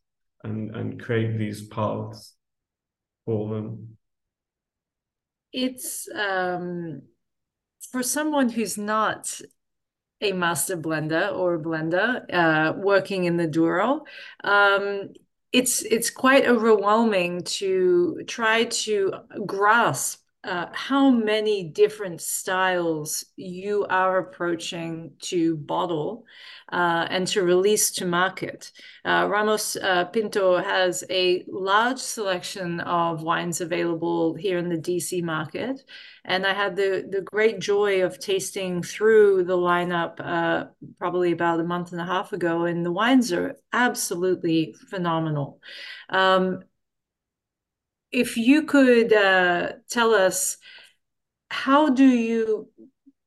and 0.47 0.75
and 0.75 1.01
create 1.01 1.39
these 1.39 1.67
paths 1.67 2.35
for 3.25 3.55
them? 3.55 3.97
It's 5.53 6.09
um 6.15 7.03
for 7.91 8.03
someone 8.03 8.49
who's 8.49 8.79
not 8.79 9.41
a 10.21 10.33
master 10.33 10.77
blender 10.77 11.35
or 11.35 11.55
a 11.55 11.59
blender 11.59 12.25
uh, 12.33 12.73
working 12.77 13.25
in 13.25 13.37
the 13.37 13.47
Douro, 13.47 14.05
um, 14.45 15.13
it's 15.53 15.83
it's 15.83 16.11
quite 16.11 16.47
overwhelming 16.47 17.43
to 17.43 18.23
try 18.27 18.65
to 18.65 19.13
grasp 19.45 20.26
uh, 20.47 20.67
how 20.73 21.11
many 21.11 21.65
different 21.65 22.21
styles 22.21 23.25
you 23.37 23.85
are 23.91 24.19
approaching 24.19 25.11
to 25.21 25.57
bottle 25.57 26.25
uh, 26.73 27.07
and 27.11 27.27
to 27.27 27.43
release 27.43 27.91
to 27.91 28.07
market. 28.07 28.71
Uh, 29.05 29.27
Ramos 29.29 29.77
uh, 29.77 30.05
Pinto 30.07 30.59
has 30.59 31.03
a 31.11 31.45
large 31.49 31.99
selection 31.99 32.81
of 32.81 33.23
wines 33.23 33.61
available 33.61 34.35
here 34.35 34.59
in 34.59 34.69
the 34.69 34.79
DC 34.79 35.23
market. 35.23 35.83
And 36.25 36.47
I 36.47 36.55
had 36.55 36.77
the, 36.77 37.07
the 37.11 37.23
great 37.23 37.59
joy 37.61 38.03
of 38.03 38.19
tasting 38.19 38.83
through 38.83 39.45
the 39.45 39.57
lineup 39.57 40.21
uh, 40.21 40.67
probably 40.99 41.33
about 41.33 41.61
a 41.61 41.65
month 41.65 41.93
and 41.93 42.01
a 42.01 42.07
half 42.07 42.33
ago, 42.33 42.65
and 42.65 42.85
the 42.85 42.93
wines 42.93 43.33
are 43.33 43.57
absolutely 43.73 44.75
phenomenal. 44.91 45.61
Um, 46.09 46.63
if 48.13 48.37
you 48.37 48.63
could 48.63 49.13
uh, 49.13 49.73
tell 49.91 50.15
us 50.15 50.57
how 51.51 51.91
do 51.91 52.05
you 52.05 52.69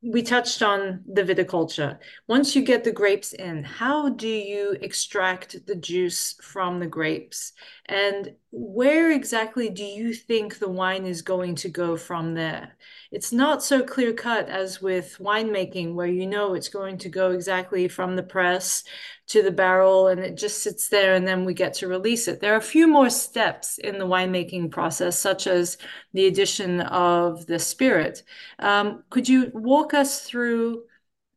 we 0.02 0.22
touched 0.22 0.62
on 0.62 1.02
the 1.06 1.22
viticulture. 1.22 1.98
Once 2.26 2.56
you 2.56 2.62
get 2.62 2.84
the 2.84 2.92
grapes 2.92 3.34
in, 3.34 3.62
how 3.62 4.08
do 4.08 4.28
you 4.28 4.76
extract 4.80 5.66
the 5.66 5.74
juice 5.74 6.36
from 6.40 6.80
the 6.80 6.86
grapes? 6.86 7.52
And 7.84 8.34
where 8.50 9.10
exactly 9.10 9.68
do 9.68 9.84
you 9.84 10.14
think 10.14 10.58
the 10.58 10.70
wine 10.70 11.04
is 11.04 11.20
going 11.20 11.56
to 11.56 11.68
go 11.68 11.98
from 11.98 12.34
there? 12.34 12.76
It's 13.10 13.32
not 13.32 13.62
so 13.62 13.82
clear 13.82 14.12
cut 14.12 14.48
as 14.48 14.80
with 14.80 15.16
winemaking, 15.18 15.94
where 15.94 16.06
you 16.06 16.26
know 16.26 16.54
it's 16.54 16.68
going 16.68 16.98
to 16.98 17.08
go 17.08 17.32
exactly 17.32 17.88
from 17.88 18.14
the 18.14 18.22
press 18.22 18.84
to 19.28 19.42
the 19.42 19.50
barrel 19.50 20.08
and 20.08 20.20
it 20.20 20.36
just 20.36 20.62
sits 20.62 20.88
there 20.88 21.14
and 21.14 21.26
then 21.26 21.44
we 21.44 21.52
get 21.54 21.74
to 21.74 21.88
release 21.88 22.28
it. 22.28 22.40
There 22.40 22.52
are 22.54 22.58
a 22.58 22.62
few 22.62 22.86
more 22.86 23.10
steps 23.10 23.78
in 23.78 23.98
the 23.98 24.06
winemaking 24.06 24.70
process, 24.70 25.18
such 25.18 25.46
as 25.48 25.76
the 26.12 26.26
addition 26.26 26.80
of 26.82 27.46
the 27.46 27.58
spirit. 27.58 28.22
Um, 28.60 29.02
could 29.10 29.28
you 29.28 29.50
walk 29.54 29.92
us 29.92 30.22
through, 30.22 30.84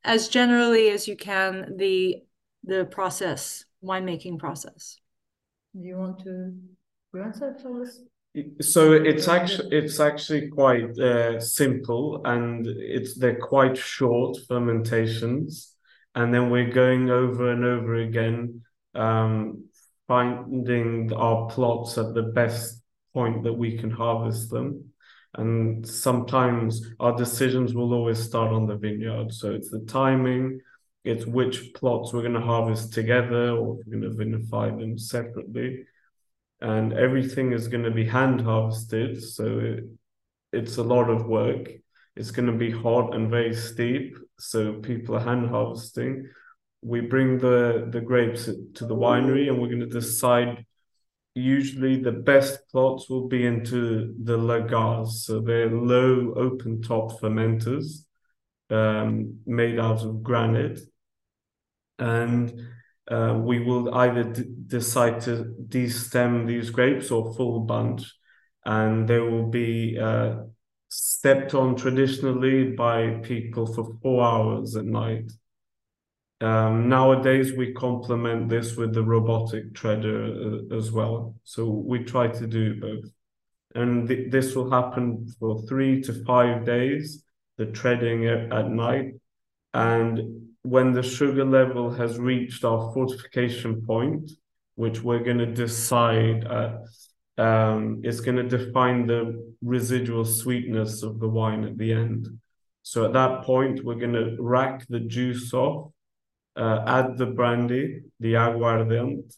as 0.04 0.28
generally 0.28 0.90
as 0.90 1.08
you 1.08 1.16
can, 1.16 1.78
the 1.78 2.24
the 2.64 2.86
process, 2.86 3.66
winemaking 3.84 4.40
process? 4.40 5.00
Do 5.76 5.88
you 5.88 5.98
want 5.98 6.20
to 6.24 6.54
answer, 7.20 7.56
Thomas? 7.62 8.02
So 8.62 8.94
it's 8.94 9.28
actually 9.28 9.78
it's 9.78 10.00
actually 10.00 10.50
quite 10.50 10.98
uh, 10.98 11.40
simple, 11.40 12.22
and 12.26 12.66
it's 12.66 13.16
they're 13.16 13.40
quite 13.40 13.78
short 13.78 14.38
fermentations, 14.48 15.76
and 16.16 16.34
then 16.34 16.50
we're 16.50 16.72
going 16.72 17.12
over 17.12 17.52
and 17.52 17.64
over 17.64 17.96
again, 17.96 18.64
um, 18.96 19.66
finding 20.08 21.14
our 21.14 21.48
plots 21.48 22.00
at 22.00 22.16
the 22.16 22.24
best 22.24 22.82
point 23.14 23.44
that 23.44 23.54
we 23.54 23.78
can 23.78 23.92
harvest 23.92 24.50
them. 24.50 24.86
And 25.36 25.88
sometimes 25.88 26.82
our 27.00 27.16
decisions 27.16 27.76
will 27.76 27.94
always 27.94 28.18
start 28.20 28.52
on 28.52 28.66
the 28.66 28.78
vineyard. 28.78 29.32
So 29.32 29.52
it's 29.52 29.70
the 29.70 29.86
timing, 29.86 30.60
it's 31.04 31.26
which 31.26 31.74
plots 31.76 32.14
we're 32.14 32.22
going 32.22 32.34
to 32.34 32.40
harvest 32.40 32.94
together, 32.94 33.52
or 33.52 33.76
we're 33.76 34.00
going 34.00 34.02
to 34.02 34.10
vinify 34.10 34.76
them 34.80 34.98
separately 34.98 35.86
and 36.64 36.94
everything 36.94 37.52
is 37.52 37.68
going 37.68 37.84
to 37.84 37.92
be 37.92 38.06
hand 38.06 38.40
harvested. 38.40 39.22
So 39.22 39.60
it, 39.60 39.84
it's 40.54 40.78
a 40.78 40.84
lot 40.84 41.10
of 41.10 41.28
work. 41.28 41.70
It's 42.16 42.32
going 42.32 42.48
to 42.48 42.58
be 42.58 42.72
hot 42.72 43.14
and 43.14 43.30
very 43.30 43.54
steep. 43.54 44.16
So 44.40 44.76
people 44.76 45.16
are 45.16 45.20
hand 45.20 45.50
harvesting. 45.50 46.30
We 46.82 47.02
bring 47.02 47.38
the, 47.38 47.90
the 47.92 48.00
grapes 48.00 48.46
to 48.46 48.86
the 48.86 48.96
winery 48.96 49.50
and 49.50 49.62
we're 49.62 49.68
going 49.68 49.82
to 49.82 49.86
decide. 49.88 50.66
Usually, 51.36 52.00
the 52.00 52.12
best 52.12 52.60
plots 52.72 53.10
will 53.10 53.28
be 53.28 53.46
into 53.46 54.14
the 54.24 54.38
lagars. 54.38 55.26
So 55.26 55.42
they're 55.42 55.70
low 55.70 56.34
open 56.36 56.82
top 56.82 57.20
fermenters 57.20 58.06
um, 58.70 59.40
made 59.46 59.80
out 59.80 60.04
of 60.04 60.24
granite. 60.24 60.80
And 62.00 62.54
uh, 63.10 63.38
we 63.38 63.60
will 63.60 63.94
either 63.94 64.24
decide 64.68 65.22
to 65.22 65.54
destem 65.68 66.48
these 66.48 66.70
grapes 66.70 67.12
or 67.12 67.34
full 67.34 67.62
bunch, 67.62 68.12
and 68.66 69.08
they 69.08 69.20
will 69.20 69.48
be 69.48 70.00
uh, 70.00 70.36
stepped 70.90 71.54
on 71.54 71.76
traditionally 71.76 72.72
by 72.72 73.20
people 73.24 73.66
for 73.74 73.98
four 74.02 74.24
hours 74.24 74.76
at 74.76 74.86
night. 74.86 75.32
Um, 76.42 76.90
nowadays, 76.90 77.54
we 77.54 77.74
complement 77.74 78.50
this 78.50 78.76
with 78.76 78.94
the 78.94 79.04
robotic 79.04 79.74
treader 79.74 80.26
uh, 80.26 80.76
as 80.76 80.92
well. 80.92 81.36
So 81.44 81.70
we 81.70 82.04
try 82.04 82.28
to 82.28 82.48
do 82.48 82.80
both. 82.80 83.10
and 83.76 84.08
th 84.08 84.32
this 84.32 84.56
will 84.56 84.70
happen 84.70 85.28
for 85.40 85.62
three 85.68 86.02
to 86.02 86.14
five 86.26 86.66
days. 86.66 87.24
The 87.58 87.68
treading 87.68 88.26
at, 88.26 88.52
at 88.52 88.70
night, 88.70 89.14
and 89.74 90.53
when 90.64 90.94
the 90.94 91.04
sugar 91.04 91.46
level 91.46 91.92
has 91.92 92.18
reached 92.18 92.64
our 92.64 92.92
fortification 92.94 93.82
point, 93.86 94.32
which 94.76 95.02
we're 95.02 95.24
going 95.24 95.38
to 95.38 95.46
decide 95.46 96.46
at, 96.46 96.80
um, 97.38 98.02
is 98.04 98.22
going 98.22 98.38
to 98.38 98.58
define 98.58 99.06
the 99.06 99.54
residual 99.62 100.26
sweetness 100.26 101.04
of 101.04 101.20
the 101.20 101.28
wine 101.28 101.64
at 101.66 101.78
the 101.78 101.92
end. 101.94 102.28
So 102.82 103.06
at 103.06 103.14
that 103.14 103.44
point, 103.44 103.84
we're 103.84 103.96
going 103.96 104.14
to 104.14 104.38
rack 104.40 104.86
the 104.88 105.02
juice 105.02 105.54
off, 105.54 105.92
uh, 106.56 106.84
add 106.88 107.18
the 107.18 107.26
brandy, 107.26 108.02
the 108.20 108.34
aguardiente, 108.34 109.36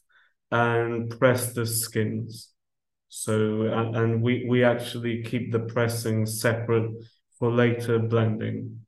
and 0.51 1.09
press 1.19 1.53
the 1.53 1.65
skins. 1.65 2.51
So, 3.09 3.63
and, 3.63 3.95
and 3.95 4.21
we, 4.21 4.45
we 4.47 4.63
actually 4.63 5.23
keep 5.23 5.51
the 5.51 5.59
pressing 5.59 6.25
separate 6.25 6.91
for 7.39 7.51
later 7.51 7.97
blending 7.97 8.85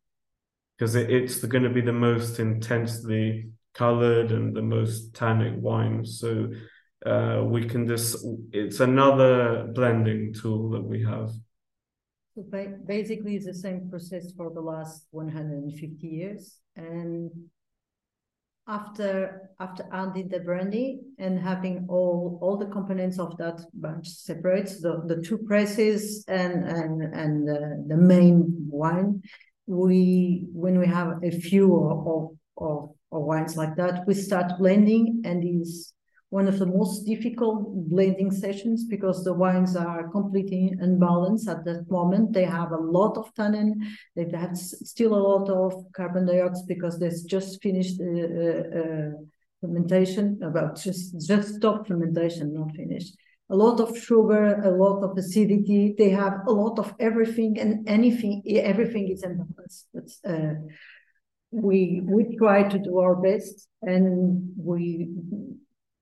because 0.77 0.95
it, 0.95 1.09
it's 1.09 1.43
going 1.43 1.63
to 1.63 1.69
be 1.69 1.81
the 1.81 1.93
most 1.93 2.39
intensely 2.39 3.49
colored 3.73 4.31
and 4.31 4.55
the 4.55 4.61
most 4.61 5.13
tannic 5.13 5.53
wine. 5.57 6.05
So 6.05 6.51
uh, 7.05 7.43
we 7.45 7.65
can 7.65 7.87
just, 7.87 8.25
it's 8.51 8.79
another 8.79 9.67
blending 9.73 10.33
tool 10.33 10.71
that 10.71 10.83
we 10.83 11.03
have. 11.03 11.29
So 12.35 12.43
basically, 12.85 13.35
it's 13.35 13.47
the 13.47 13.53
same 13.53 13.89
process 13.89 14.31
for 14.37 14.51
the 14.53 14.61
last 14.61 15.07
150 15.09 16.07
years. 16.07 16.59
And 16.75 17.31
after 18.67 19.49
after 19.59 19.85
adding 19.93 20.27
the 20.27 20.41
brandy 20.41 20.99
and 21.17 21.39
having 21.39 21.87
all 21.89 22.37
all 22.41 22.57
the 22.57 22.65
components 22.65 23.17
of 23.17 23.37
that 23.37 23.61
batch 23.73 24.07
separate, 24.09 24.69
the, 24.81 25.01
the 25.07 25.21
two 25.21 25.37
presses 25.39 26.25
and 26.27 26.65
and 26.65 27.01
and 27.15 27.49
uh, 27.49 27.77
the 27.87 27.95
main 27.95 28.67
wine, 28.69 29.21
we 29.67 30.47
when 30.53 30.79
we 30.79 30.87
have 30.87 31.23
a 31.23 31.31
few 31.31 31.75
of, 31.75 32.31
of, 32.57 32.89
of 33.11 33.21
wines 33.23 33.55
like 33.55 33.75
that, 33.75 34.07
we 34.07 34.13
start 34.13 34.57
blending 34.57 35.21
and 35.25 35.43
is 35.43 35.93
one 36.29 36.47
of 36.47 36.59
the 36.59 36.65
most 36.65 37.05
difficult 37.05 37.89
blending 37.89 38.31
sessions 38.31 38.85
because 38.85 39.23
the 39.23 39.33
wines 39.33 39.75
are 39.75 40.09
completely 40.09 40.73
unbalanced 40.79 41.47
at 41.47 41.63
that 41.63 41.89
moment. 41.89 42.33
They 42.33 42.43
have 42.43 42.71
a 42.71 42.77
lot 42.77 43.17
of 43.17 43.33
tannin, 43.33 43.79
they 44.15 44.29
have 44.33 44.57
still 44.57 45.13
a 45.13 45.25
lot 45.31 45.49
of 45.49 45.85
carbon 45.95 46.25
dioxide 46.25 46.67
because 46.67 46.99
they 46.99 47.11
just 47.27 47.61
finished 47.61 48.01
uh, 48.01 48.05
uh, 48.05 48.79
uh, 48.79 49.09
fermentation, 49.61 50.39
about 50.43 50.75
just 50.77 51.25
just 51.25 51.55
stop 51.55 51.87
fermentation, 51.87 52.53
not 52.53 52.75
finished. 52.75 53.15
A 53.49 53.55
lot 53.55 53.79
of 53.79 53.97
sugar, 53.97 54.61
a 54.61 54.71
lot 54.71 55.03
of 55.03 55.17
acidity. 55.17 55.95
They 55.97 56.09
have 56.09 56.41
a 56.47 56.51
lot 56.51 56.79
of 56.79 56.93
everything 56.99 57.59
and 57.59 57.87
anything. 57.87 58.43
Everything 58.45 59.09
is 59.09 59.23
unbalanced. 59.23 59.87
But 59.93 60.09
uh, 60.29 60.53
we 61.51 62.01
we 62.03 62.35
try 62.37 62.63
to 62.63 62.77
do 62.77 62.99
our 62.99 63.15
best, 63.15 63.67
and 63.81 64.51
we 64.57 65.09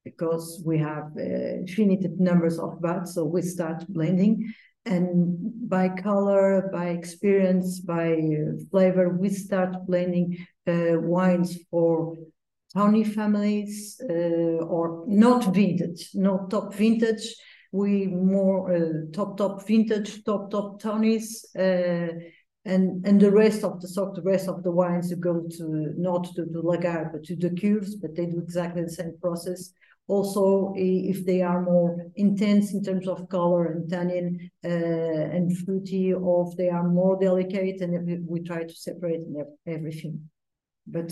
because 0.04 0.62
we 0.66 0.78
have 0.78 1.06
uh, 1.18 1.66
finite 1.76 2.06
numbers 2.20 2.60
of 2.60 2.82
bats, 2.82 3.16
so 3.16 3.26
we 3.26 3.42
start 3.42 3.86
blending. 3.90 4.54
And 4.86 5.68
by 5.68 5.90
color, 5.90 6.70
by 6.72 6.90
experience, 6.90 7.80
by 7.80 8.14
uh, 8.14 8.58
flavor, 8.70 9.10
we 9.10 9.30
start 9.30 9.86
blending 9.88 10.46
uh, 10.68 11.00
wines 11.00 11.58
for 11.72 12.16
tawny 12.76 13.04
families 13.04 14.02
uh, 14.10 14.64
or 14.66 15.06
not 15.08 15.54
vintage, 15.54 16.10
not 16.14 16.50
top 16.50 16.74
vintage. 16.74 17.36
We 17.72 18.08
more 18.08 18.76
uh, 18.76 19.12
top 19.14 19.38
top 19.38 19.68
vintage, 19.68 20.24
top 20.24 20.52
top 20.52 20.82
tawnies, 20.82 21.46
uh, 21.58 22.14
and 22.66 23.06
and 23.06 23.20
the 23.20 23.32
rest 23.32 23.64
of 23.64 23.82
the 23.82 23.88
sort, 23.88 24.16
the 24.16 24.22
rest 24.22 24.48
of 24.48 24.64
the 24.64 24.72
wines 24.72 25.14
go 25.16 25.48
to 25.58 25.94
not 25.98 26.26
to 26.36 26.46
the 26.46 26.62
lagar 26.62 27.12
but 27.12 27.24
to 27.26 27.36
the 27.36 27.50
cures, 27.50 27.96
but 27.96 28.16
they 28.16 28.26
do 28.26 28.40
exactly 28.40 28.84
the 28.84 28.90
same 28.90 29.18
process 29.22 29.72
also 30.08 30.74
if 30.76 31.26
they 31.26 31.42
are 31.42 31.62
more 31.62 32.12
intense 32.16 32.74
in 32.74 32.84
terms 32.84 33.08
of 33.08 33.28
color 33.30 33.66
and 33.72 33.90
tannin 33.90 34.52
uh, 34.64 34.68
and 34.68 35.58
fruity 35.66 36.14
or 36.14 36.48
if 36.50 36.58
they 36.58 36.70
are 36.70 36.88
more 36.88 37.18
delicate 37.20 37.82
and 37.82 38.28
we 38.28 38.42
try 38.42 38.64
to 38.64 38.76
separate 38.76 39.22
everything 39.66 40.30
but 40.86 41.12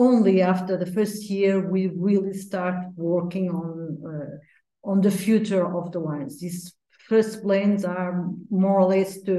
only 0.00 0.40
after 0.40 0.76
the 0.76 0.92
first 0.96 1.28
year 1.30 1.54
we 1.74 1.82
really 2.08 2.32
start 2.32 2.76
working 2.96 3.46
on 3.50 3.68
uh, 4.10 4.90
on 4.90 5.00
the 5.00 5.10
future 5.24 5.66
of 5.78 5.92
the 5.92 6.00
wines 6.00 6.40
these 6.40 6.74
first 7.08 7.42
blends 7.42 7.84
are 7.84 8.12
more 8.50 8.78
or 8.80 8.88
less 8.96 9.20
to 9.22 9.36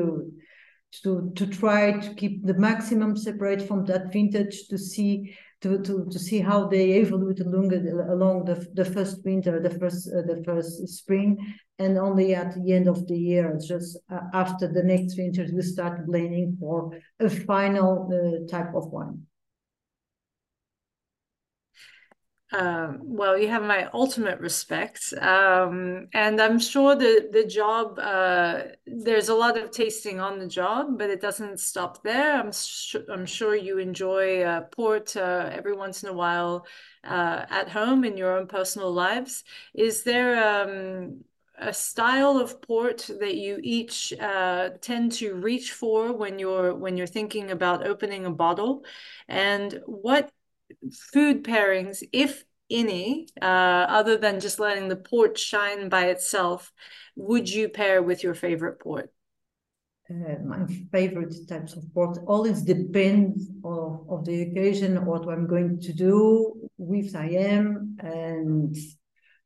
to 1.04 1.32
to 1.36 1.48
try 1.48 1.84
to 2.06 2.14
keep 2.16 2.46
the 2.46 2.58
maximum 2.70 3.16
separate 3.16 3.62
from 3.68 3.86
that 3.86 4.12
vintage 4.14 4.68
to 4.70 4.78
see 4.78 5.36
to, 5.62 5.80
to, 5.84 6.08
to 6.10 6.18
see 6.18 6.40
how 6.40 6.68
they 6.68 6.94
evolve 6.94 7.40
along, 7.40 7.72
along 8.10 8.46
the, 8.46 8.68
the 8.74 8.84
first 8.84 9.24
winter, 9.24 9.62
the 9.62 9.70
first 9.70 10.10
uh, 10.10 10.24
the 10.32 10.42
first 10.44 10.88
spring, 10.88 11.38
and 11.78 11.98
only 11.98 12.34
at 12.34 12.56
the 12.56 12.74
end 12.74 12.88
of 12.88 13.08
the 13.08 13.16
year, 13.16 13.60
just 13.64 13.98
uh, 14.12 14.22
after 14.34 14.68
the 14.68 14.84
next 14.84 15.18
winter, 15.18 15.46
we 15.54 15.62
start 15.62 16.08
blending 16.08 16.58
for 16.60 16.92
a 17.20 17.30
final 17.30 18.10
uh, 18.12 18.52
type 18.52 18.74
of 18.74 18.88
wine. 18.88 19.22
Um, 22.54 23.00
well, 23.04 23.38
you 23.38 23.48
have 23.48 23.64
my 23.64 23.88
ultimate 23.94 24.40
respect. 24.42 25.14
Um, 25.14 26.08
and 26.14 26.42
I'm 26.42 26.60
sure 26.60 26.96
the, 26.98 27.30
the 27.32 27.46
job, 27.46 27.98
uh, 27.98 28.64
there's 28.86 29.30
a 29.30 29.34
lot 29.34 29.58
of 29.58 29.72
tasting 29.72 30.20
on 30.20 30.38
the 30.38 30.48
job, 30.48 30.98
but 30.98 31.10
it 31.10 31.22
doesn't 31.22 31.62
stop 31.62 32.04
there. 32.04 32.38
I'm, 32.38 32.52
I'm 33.10 33.26
sure 33.26 33.56
you 33.56 33.78
enjoy 33.78 34.42
uh, 34.42 34.62
port 34.62 35.16
uh, 35.16 35.50
every 35.54 35.74
once 35.74 36.04
in 36.04 36.10
a 36.10 36.14
while 36.14 36.66
uh, 37.06 37.46
at 37.50 37.70
home 37.70 38.04
in 38.04 38.18
your 38.18 38.38
own 38.38 38.48
personal 38.48 38.92
lives. 38.92 39.46
Is 39.74 40.04
there 40.04 40.64
um, 40.64 41.24
a 41.58 41.74
style 41.74 42.38
of 42.38 42.62
port 42.62 43.10
that 43.22 43.36
you 43.36 43.60
each 43.64 44.12
uh, 44.20 44.72
tend 44.82 45.14
to 45.14 45.36
reach 45.36 45.72
for 45.72 46.12
when 46.12 46.38
you're 46.38 46.76
when 46.76 46.98
you're 46.98 47.08
thinking 47.08 47.52
about 47.52 47.88
opening 47.88 48.26
a 48.26 48.32
bottle? 48.32 48.84
And 49.30 49.80
what 49.86 50.32
food 51.14 51.44
pairings, 51.44 52.04
if 52.12 52.44
any, 52.70 53.28
uh, 53.42 53.86
other 53.90 54.18
than 54.18 54.40
just 54.40 54.60
letting 54.60 54.88
the 54.88 54.96
port 54.96 55.38
shine 55.38 55.90
by 55.90 56.06
itself, 56.06 56.72
would 57.16 57.50
you 57.50 57.70
pair 57.70 58.02
with 58.02 58.24
your 58.24 58.34
favorite 58.34 58.80
port? 58.80 59.12
Uh, 60.10 60.36
my 60.44 60.66
favorite 60.92 61.34
types 61.48 61.74
of 61.74 61.84
port 61.94 62.18
always 62.28 62.64
depends 62.64 63.50
of, 63.64 64.06
of 64.10 64.26
the 64.26 64.42
occasion, 64.42 65.06
what 65.06 65.28
I'm 65.30 65.48
going 65.48 65.80
to 65.80 65.94
do, 65.94 66.70
with 66.78 67.16
I 67.16 67.28
am, 67.28 67.98
and 68.00 68.76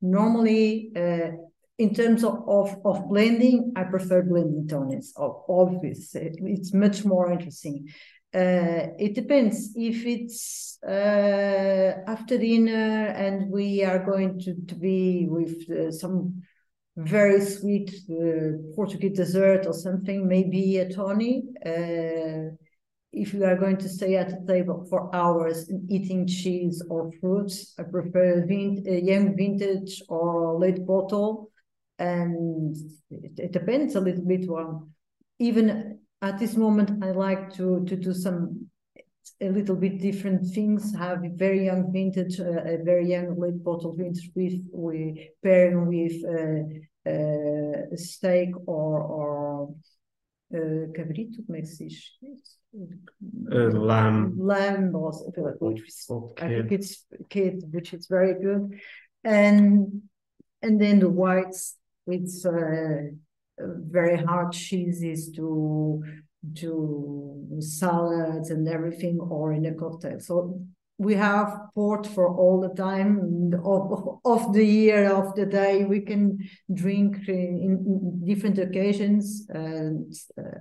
normally 0.01 0.91
uh, 0.95 1.31
in 1.77 1.93
terms 1.93 2.23
of, 2.23 2.43
of, 2.47 2.77
of 2.85 3.09
blending, 3.09 3.73
I 3.75 3.83
prefer 3.83 4.21
blending 4.23 4.67
tawnies. 4.67 5.13
Obviously, 5.17 6.31
it's 6.41 6.73
much 6.73 7.03
more 7.03 7.31
interesting. 7.31 7.87
Uh, 8.33 8.91
it 8.99 9.15
depends 9.15 9.71
if 9.75 10.05
it's 10.05 10.77
uh, 10.85 12.01
after 12.07 12.37
dinner 12.37 13.07
and 13.07 13.49
we 13.49 13.83
are 13.83 13.99
going 13.99 14.39
to, 14.39 14.55
to 14.67 14.75
be 14.75 15.25
with 15.29 15.69
uh, 15.69 15.91
some 15.91 16.43
very 16.97 17.41
sweet 17.41 17.93
uh, 18.09 18.73
Portuguese 18.75 19.17
dessert 19.17 19.65
or 19.65 19.73
something, 19.73 20.27
maybe 20.27 20.77
a 20.77 20.89
tawny. 20.89 21.43
Uh, 21.65 22.55
if 23.11 23.33
you 23.33 23.45
are 23.45 23.57
going 23.57 23.77
to 23.77 23.87
stay 23.87 24.17
at 24.17 24.29
the 24.29 24.53
table 24.53 24.85
for 24.89 25.13
hours 25.15 25.71
eating 25.89 26.27
cheese 26.27 26.83
or 26.89 27.11
fruits, 27.21 27.73
I 27.79 27.83
prefer 27.83 28.45
vin- 28.45 28.83
a 28.87 28.99
young 28.99 29.35
vintage 29.35 30.01
or 30.09 30.43
a 30.43 30.57
late 30.57 30.85
bottle. 30.85 31.51
And 31.97 32.75
it, 33.09 33.31
it 33.37 33.51
depends 33.51 33.95
a 33.95 34.01
little 34.01 34.25
bit 34.25 34.47
on 34.49 34.91
even 35.39 35.99
at 36.21 36.39
this 36.39 36.55
moment, 36.55 37.03
I 37.03 37.11
like 37.11 37.53
to 37.55 37.85
to 37.85 37.95
do 37.95 38.13
some 38.13 38.69
a 39.41 39.49
little 39.49 39.75
bit 39.75 39.99
different 39.99 40.47
things. 40.53 40.95
Have 40.95 41.23
a 41.23 41.29
very 41.29 41.65
young 41.65 41.91
vintage, 41.91 42.39
uh, 42.39 42.63
a 42.63 42.77
very 42.83 43.09
young 43.09 43.39
late 43.39 43.63
bottle 43.63 43.93
vintage 43.93 44.31
with 44.35 44.53
we 44.71 45.31
pairing 45.43 45.87
with 45.87 46.17
uh, 46.25 47.09
uh, 47.09 47.95
steak 47.95 48.51
or 48.65 49.01
or 49.01 49.75
uh, 50.53 50.87
cabrito, 50.93 51.45
como 51.45 51.57
é 51.57 51.61
que 51.61 51.67
se 51.67 51.85
diz? 51.85 52.57
Uh, 53.51 53.71
lamb. 53.77 54.35
Lamb 54.37 54.95
or 54.95 55.11
which 55.59 55.87
is, 55.87 56.07
I 56.37 56.47
think 56.47 56.71
it's 56.71 57.05
kid, 57.29 57.63
which 57.71 57.93
is 57.93 58.07
very 58.07 58.33
good, 58.33 58.79
and 59.23 60.01
and 60.61 60.79
then 60.81 60.99
the 60.99 61.09
whites. 61.09 61.77
It's 62.07 62.45
uh, 62.45 63.09
very 63.57 64.17
hard 64.17 64.51
cheeses 64.51 65.31
to 65.31 66.03
to 66.57 67.57
salads 67.59 68.51
and 68.51 68.67
everything 68.67 69.19
or 69.19 69.53
in 69.53 69.65
a 69.65 69.73
cocktail. 69.73 70.19
So 70.19 70.61
we 70.97 71.15
have 71.15 71.57
port 71.73 72.05
for 72.05 72.27
all 72.27 72.61
the 72.61 72.73
time. 72.75 73.51
Of, 73.63 74.19
of 74.23 74.53
the 74.53 74.63
year 74.63 75.11
of 75.11 75.35
the 75.35 75.45
day 75.45 75.85
we 75.85 76.01
can 76.01 76.37
drink 76.71 77.27
in, 77.27 77.59
in 77.63 78.25
different 78.25 78.59
occasions. 78.59 79.47
And 79.49 80.13
uh, 80.37 80.59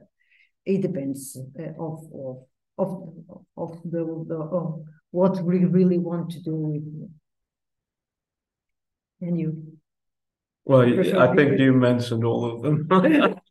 it 0.65 0.81
depends 0.81 1.39
uh, 1.59 1.73
of, 1.79 2.01
of 2.15 2.45
of 2.77 3.15
of 3.57 3.83
the, 3.85 4.25
the 4.29 4.37
of 4.37 4.83
what 5.11 5.43
we 5.43 5.65
really 5.65 5.99
want 5.99 6.31
to 6.31 6.41
do 6.41 6.57
with 6.57 7.11
and 9.21 9.39
you 9.39 9.79
well 10.65 10.83
i 10.83 11.35
think 11.35 11.59
you 11.59 11.73
mentioned 11.73 12.25
all 12.25 12.45
of 12.53 12.63
them. 12.63 12.89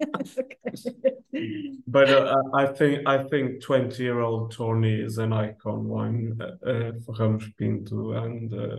But 1.86 2.10
uh, 2.10 2.42
I 2.54 2.66
think 2.66 3.06
I 3.06 3.24
think 3.24 3.62
twenty 3.62 4.02
year 4.02 4.20
old 4.20 4.52
Tawny 4.52 5.00
is 5.00 5.18
an 5.18 5.32
icon 5.32 5.88
wine 5.88 6.38
uh, 6.40 6.66
uh 6.66 6.92
for 7.04 7.14
Ramos 7.18 7.44
Pinto, 7.56 8.12
and 8.12 8.52
uh, 8.52 8.76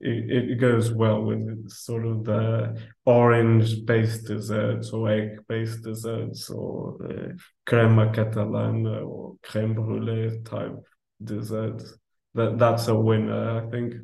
it, 0.00 0.50
it 0.50 0.60
goes 0.60 0.92
well 0.92 1.22
with 1.22 1.70
sort 1.70 2.06
of 2.06 2.24
the 2.24 2.80
orange 3.04 3.84
based 3.84 4.26
desserts 4.26 4.90
or 4.90 5.10
egg 5.10 5.40
based 5.48 5.82
desserts 5.82 6.48
or 6.50 6.96
uh, 7.04 7.32
crema 7.66 8.06
catalana 8.12 9.04
or 9.04 9.36
creme 9.42 9.74
brulee 9.74 10.40
type 10.44 10.76
desserts. 11.22 11.94
That 12.34 12.58
that's 12.58 12.88
a 12.88 12.94
winner, 12.94 13.66
I 13.66 13.70
think 13.70 13.94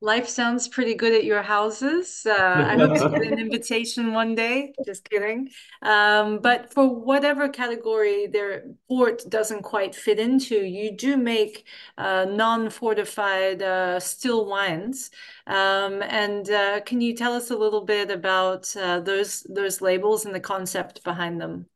life 0.00 0.28
sounds 0.28 0.68
pretty 0.68 0.94
good 0.94 1.12
at 1.12 1.24
your 1.24 1.42
houses. 1.42 2.26
Uh, 2.26 2.64
I 2.66 2.76
hope 2.76 2.94
to 2.94 3.06
get 3.06 3.22
an 3.22 3.38
invitation 3.38 4.12
one 4.12 4.34
day. 4.34 4.74
Just 4.84 5.08
kidding. 5.08 5.48
Um, 5.82 6.38
but 6.40 6.72
for 6.72 6.88
whatever 6.88 7.48
category 7.48 8.26
their 8.26 8.64
port 8.88 9.22
doesn't 9.28 9.62
quite 9.62 9.94
fit 9.94 10.18
into, 10.18 10.56
you 10.56 10.96
do 10.96 11.16
make 11.16 11.66
uh, 11.98 12.26
non-fortified 12.28 13.62
uh, 13.62 14.00
still 14.00 14.46
wines. 14.46 15.10
Um, 15.46 16.02
and 16.02 16.48
uh, 16.50 16.80
can 16.80 17.00
you 17.00 17.14
tell 17.14 17.34
us 17.34 17.50
a 17.50 17.56
little 17.56 17.82
bit 17.84 18.10
about 18.10 18.74
uh, 18.76 19.00
those 19.00 19.42
those 19.48 19.80
labels 19.80 20.24
and 20.24 20.34
the 20.34 20.40
concept 20.40 21.04
behind 21.04 21.40
them? 21.40 21.66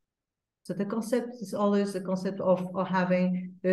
So 0.69 0.75
the 0.75 0.85
concept 0.85 1.37
is 1.41 1.55
always 1.55 1.95
the 1.95 2.03
concept 2.03 2.43
of, 2.43 2.69
of 2.77 2.87
having 2.87 3.55
uh, 3.65 3.69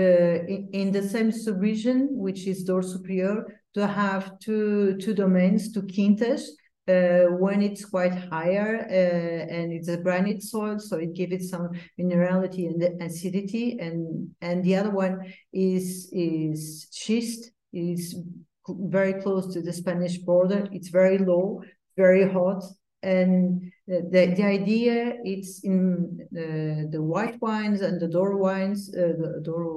in, 0.48 0.70
in, 0.72 0.92
the 0.94 1.04
same 1.04 1.30
subregion, 1.30 2.08
which 2.12 2.48
is 2.48 2.64
Douro 2.64 2.82
Superior, 2.82 3.60
to 3.74 3.86
have 3.86 4.40
two 4.40 4.96
two 4.96 5.14
domains, 5.14 5.74
two 5.74 5.82
quintas, 5.82 6.44
uh, 6.88 7.36
when 7.36 7.62
it's 7.62 7.84
quite 7.84 8.16
higher 8.32 8.88
uh, 8.90 9.54
and 9.54 9.74
it's 9.74 9.90
a 9.90 9.98
granite 9.98 10.42
soil, 10.42 10.80
so 10.80 10.96
it 10.96 11.14
gives 11.14 11.34
it 11.34 11.44
some 11.44 11.68
minerality 12.00 12.66
and 12.70 13.02
acidity, 13.02 13.78
and 13.78 14.30
and 14.40 14.64
the 14.64 14.78
other 14.78 14.92
one 14.92 15.20
is 15.52 16.10
is 16.14 16.88
schist, 16.94 17.52
is 17.74 18.16
very 18.70 19.22
close 19.22 19.54
to 19.54 19.62
the 19.62 19.74
Spanish 19.74 20.20
border. 20.20 20.66
It's 20.72 20.88
very 20.88 21.18
low, 21.18 21.62
very 21.98 22.32
hot, 22.32 22.64
and 23.06 23.72
the, 23.88 24.34
the 24.36 24.44
idea 24.44 25.18
it's 25.24 25.64
in 25.64 26.20
uh, 26.36 26.90
the 26.92 27.02
white 27.02 27.40
wines 27.42 27.82
and 27.82 28.02
the 28.02 28.08
Douro 28.08 28.38
wines, 28.38 28.92
uh, 28.96 29.14
the 29.22 29.42
Douro, 29.44 29.72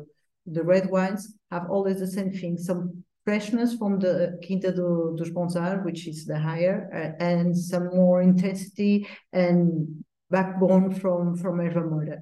uh, 0.00 0.04
the 0.46 0.64
red 0.64 0.90
wines 0.90 1.34
have 1.50 1.70
always 1.70 2.00
the 2.00 2.06
same 2.06 2.32
thing, 2.32 2.58
some 2.58 3.04
freshness 3.24 3.76
from 3.76 4.00
the 4.00 4.38
Quinta 4.44 4.72
do, 4.72 5.14
dos 5.16 5.30
Bons 5.30 5.56
Ares, 5.56 5.84
which 5.84 6.08
is 6.08 6.26
the 6.26 6.38
higher, 6.38 6.90
uh, 6.92 7.22
and 7.22 7.56
some 7.56 7.86
more 7.94 8.20
intensity 8.20 9.06
and 9.32 10.04
backbone 10.28 10.92
from, 10.92 11.36
from 11.36 11.58
Erva. 11.58 12.18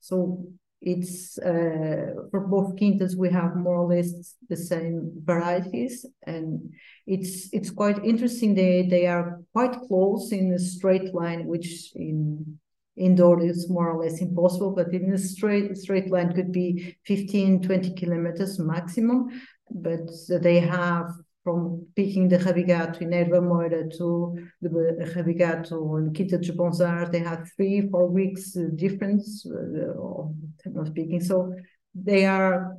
So 0.00 0.48
it's 0.80 1.36
uh, 1.38 2.14
for 2.30 2.40
both 2.40 2.74
quintas 2.76 3.14
we 3.14 3.30
have 3.30 3.54
more 3.54 3.76
or 3.76 3.94
less 3.94 4.34
the 4.48 4.56
same 4.56 5.12
varieties 5.24 6.06
and 6.26 6.72
it's 7.06 7.52
it's 7.52 7.70
quite 7.70 8.02
interesting. 8.04 8.54
They 8.54 8.86
they 8.88 9.06
are 9.06 9.40
quite 9.52 9.78
close 9.88 10.32
in 10.32 10.52
a 10.52 10.58
straight 10.58 11.14
line 11.14 11.46
which 11.46 11.92
in 11.94 12.58
indoor 12.96 13.42
is 13.42 13.68
more 13.68 13.90
or 13.90 14.02
less 14.02 14.20
impossible 14.20 14.72
but 14.72 14.92
in 14.92 15.12
a 15.12 15.18
straight 15.18 15.76
straight 15.76 16.10
line 16.10 16.32
could 16.32 16.52
be 16.52 16.96
15 17.04 17.62
20 17.62 17.94
kilometers 17.94 18.58
maximum. 18.58 19.28
But 19.70 20.10
they 20.28 20.60
have 20.60 21.12
from 21.42 21.86
picking 21.96 22.28
the 22.28 22.38
Rabigato 22.38 23.00
in 23.00 23.10
Erva 23.10 23.42
Moira 23.42 23.88
to 23.96 24.38
the 24.60 24.68
Rabigato 25.14 25.98
in 25.98 26.12
Quinta 26.14 26.38
de 26.38 26.52
Bons 26.52 26.80
Ares, 26.80 27.10
they 27.10 27.20
have 27.20 27.50
three, 27.56 27.88
four 27.90 28.08
weeks 28.08 28.56
uh, 28.56 28.64
difference 28.76 29.46
uh, 29.46 29.92
of 30.00 30.88
speaking. 30.88 31.20
So 31.20 31.54
they 31.94 32.26
are 32.26 32.76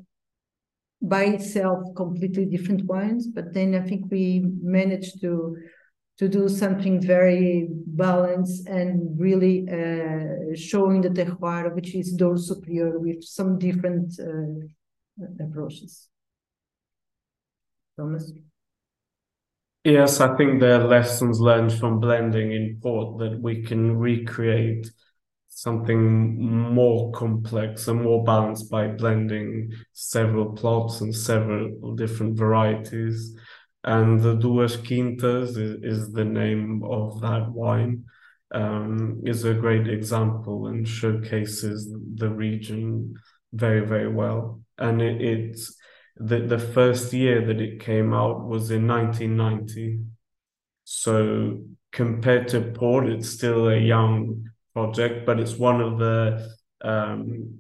by 1.02 1.24
itself 1.26 1.84
completely 1.96 2.46
different 2.46 2.86
wines, 2.86 3.28
but 3.28 3.54
then 3.54 3.74
I 3.74 3.82
think 3.82 4.12
we 4.12 4.46
managed 4.62 5.22
to 5.22 5.58
to 6.18 6.28
do 6.28 6.48
something 6.48 7.02
very 7.02 7.68
balanced 7.72 8.68
and 8.68 9.20
really 9.20 9.66
uh, 9.68 10.56
showing 10.56 11.02
the 11.02 11.10
terroir, 11.10 11.74
which 11.74 11.96
is 11.96 12.14
Douro 12.14 12.38
Superior, 12.38 13.00
with 13.00 13.24
some 13.24 13.58
different 13.58 14.20
uh, 14.20 15.44
approaches. 15.44 16.10
Thomas? 17.98 18.32
Yes, 19.84 20.20
I 20.22 20.36
think 20.38 20.60
there 20.60 20.80
are 20.80 20.88
lessons 20.88 21.40
learned 21.40 21.74
from 21.74 22.00
blending 22.00 22.52
in 22.52 22.80
port 22.82 23.18
that 23.20 23.42
we 23.42 23.64
can 23.64 23.98
recreate 23.98 24.92
something 25.50 26.74
more 26.74 27.12
complex 27.14 27.88
and 27.88 28.04
more 28.04 28.24
balanced 28.24 28.70
by 28.70 28.88
blending 28.88 29.72
several 29.94 30.54
plots 30.54 31.02
and 31.02 31.16
several 31.16 31.96
different 31.96 32.38
varieties. 32.38 33.36
And 33.84 34.22
the 34.22 34.36
Duas 34.36 34.78
Quintas 34.78 35.58
is, 35.58 35.84
is 35.84 36.12
the 36.12 36.26
name 36.26 36.84
of 36.84 37.20
that 37.22 37.50
wine. 37.52 38.06
Um, 38.54 39.22
is 39.26 39.46
a 39.46 39.54
great 39.54 39.88
example 39.88 40.68
and 40.68 40.86
showcases 40.86 41.90
the 42.16 42.30
region 42.30 43.16
very, 43.54 43.86
very 43.86 44.10
well. 44.10 44.62
And 44.78 45.02
it, 45.02 45.22
it's 45.22 45.76
the, 46.18 46.40
the 46.40 46.60
first 46.60 47.14
year 47.14 47.46
that 47.46 47.62
it 47.62 47.80
came 47.80 48.14
out 48.14 48.46
was 48.46 48.72
in 48.72 48.88
1990. 48.88 50.02
So 50.84 51.62
compared 51.92 52.48
to 52.50 52.62
Port, 52.62 53.08
it's 53.08 53.30
still 53.30 53.70
a 53.70 53.78
young 53.78 54.50
project, 54.74 55.26
but 55.26 55.40
it's 55.40 55.56
one 55.56 55.82
of 55.82 55.98
the 56.00 56.50
um, 56.82 57.60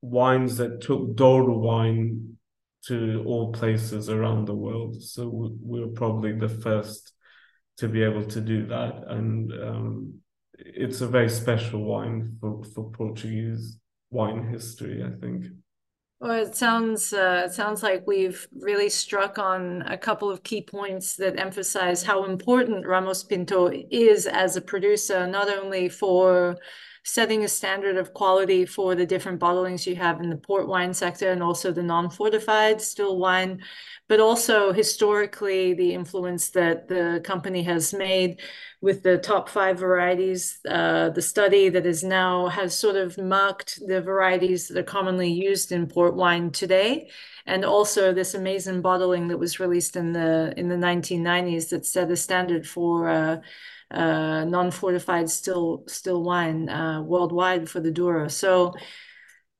wines 0.00 0.56
that 0.58 0.80
took 0.80 1.16
Douro 1.16 1.58
wine 1.58 2.36
to 2.86 3.22
all 3.26 3.52
places 3.52 4.08
around 4.08 4.46
the 4.46 4.54
world. 4.54 5.02
So 5.02 5.28
we, 5.28 5.50
we're 5.60 5.92
probably 5.92 6.32
the 6.32 6.48
first 6.48 7.12
to 7.78 7.88
be 7.88 8.02
able 8.02 8.24
to 8.24 8.40
do 8.40 8.66
that. 8.66 9.04
And 9.08 9.52
um, 9.52 10.14
it's 10.54 11.00
a 11.00 11.06
very 11.06 11.28
special 11.28 11.84
wine 11.84 12.36
for, 12.40 12.62
for 12.74 12.90
Portuguese 12.90 13.78
wine 14.10 14.48
history, 14.48 15.04
I 15.04 15.18
think. 15.20 15.46
Well, 16.20 16.42
it 16.44 16.56
sounds 16.56 17.12
uh, 17.12 17.44
it 17.46 17.52
sounds 17.52 17.82
like 17.84 18.04
we've 18.06 18.48
really 18.52 18.88
struck 18.88 19.38
on 19.38 19.82
a 19.82 19.96
couple 19.96 20.28
of 20.30 20.42
key 20.42 20.62
points 20.62 21.14
that 21.16 21.38
emphasize 21.38 22.02
how 22.02 22.24
important 22.24 22.86
Ramos 22.86 23.22
Pinto 23.22 23.70
is 23.90 24.26
as 24.26 24.56
a 24.56 24.60
producer, 24.60 25.28
not 25.28 25.48
only 25.48 25.88
for 25.88 26.56
setting 27.04 27.44
a 27.44 27.48
standard 27.48 27.96
of 27.96 28.14
quality 28.14 28.66
for 28.66 28.94
the 28.94 29.06
different 29.06 29.40
bottlings 29.40 29.86
you 29.86 29.96
have 29.96 30.20
in 30.20 30.30
the 30.30 30.36
port 30.36 30.68
wine 30.68 30.92
sector 30.92 31.30
and 31.30 31.42
also 31.42 31.72
the 31.72 31.82
non-fortified 31.82 32.80
still 32.80 33.18
wine, 33.18 33.62
but 34.08 34.20
also 34.20 34.72
historically 34.72 35.74
the 35.74 35.94
influence 35.94 36.50
that 36.50 36.88
the 36.88 37.20
company 37.24 37.62
has 37.62 37.92
made 37.92 38.40
with 38.80 39.02
the 39.02 39.18
top 39.18 39.48
five 39.48 39.78
varieties. 39.78 40.60
Uh, 40.68 41.10
the 41.10 41.22
study 41.22 41.68
that 41.68 41.86
is 41.86 42.04
now 42.04 42.46
has 42.48 42.78
sort 42.78 42.96
of 42.96 43.18
marked 43.18 43.80
the 43.86 44.00
varieties 44.00 44.68
that 44.68 44.78
are 44.78 44.82
commonly 44.82 45.30
used 45.30 45.72
in 45.72 45.86
port 45.86 46.14
wine 46.14 46.50
today. 46.50 47.10
And 47.46 47.64
also 47.64 48.12
this 48.12 48.34
amazing 48.34 48.82
bottling 48.82 49.28
that 49.28 49.38
was 49.38 49.58
released 49.58 49.96
in 49.96 50.12
the 50.12 50.52
in 50.56 50.68
the 50.68 50.76
1990s 50.76 51.70
that 51.70 51.86
set 51.86 52.10
a 52.10 52.16
standard 52.16 52.68
for 52.68 53.08
uh, 53.08 53.40
uh, 53.90 54.44
non-fortified 54.44 55.30
still 55.30 55.84
still 55.86 56.22
wine 56.22 56.68
uh, 56.68 57.02
worldwide 57.02 57.68
for 57.68 57.80
the 57.80 57.90
Douro. 57.90 58.28
So 58.28 58.74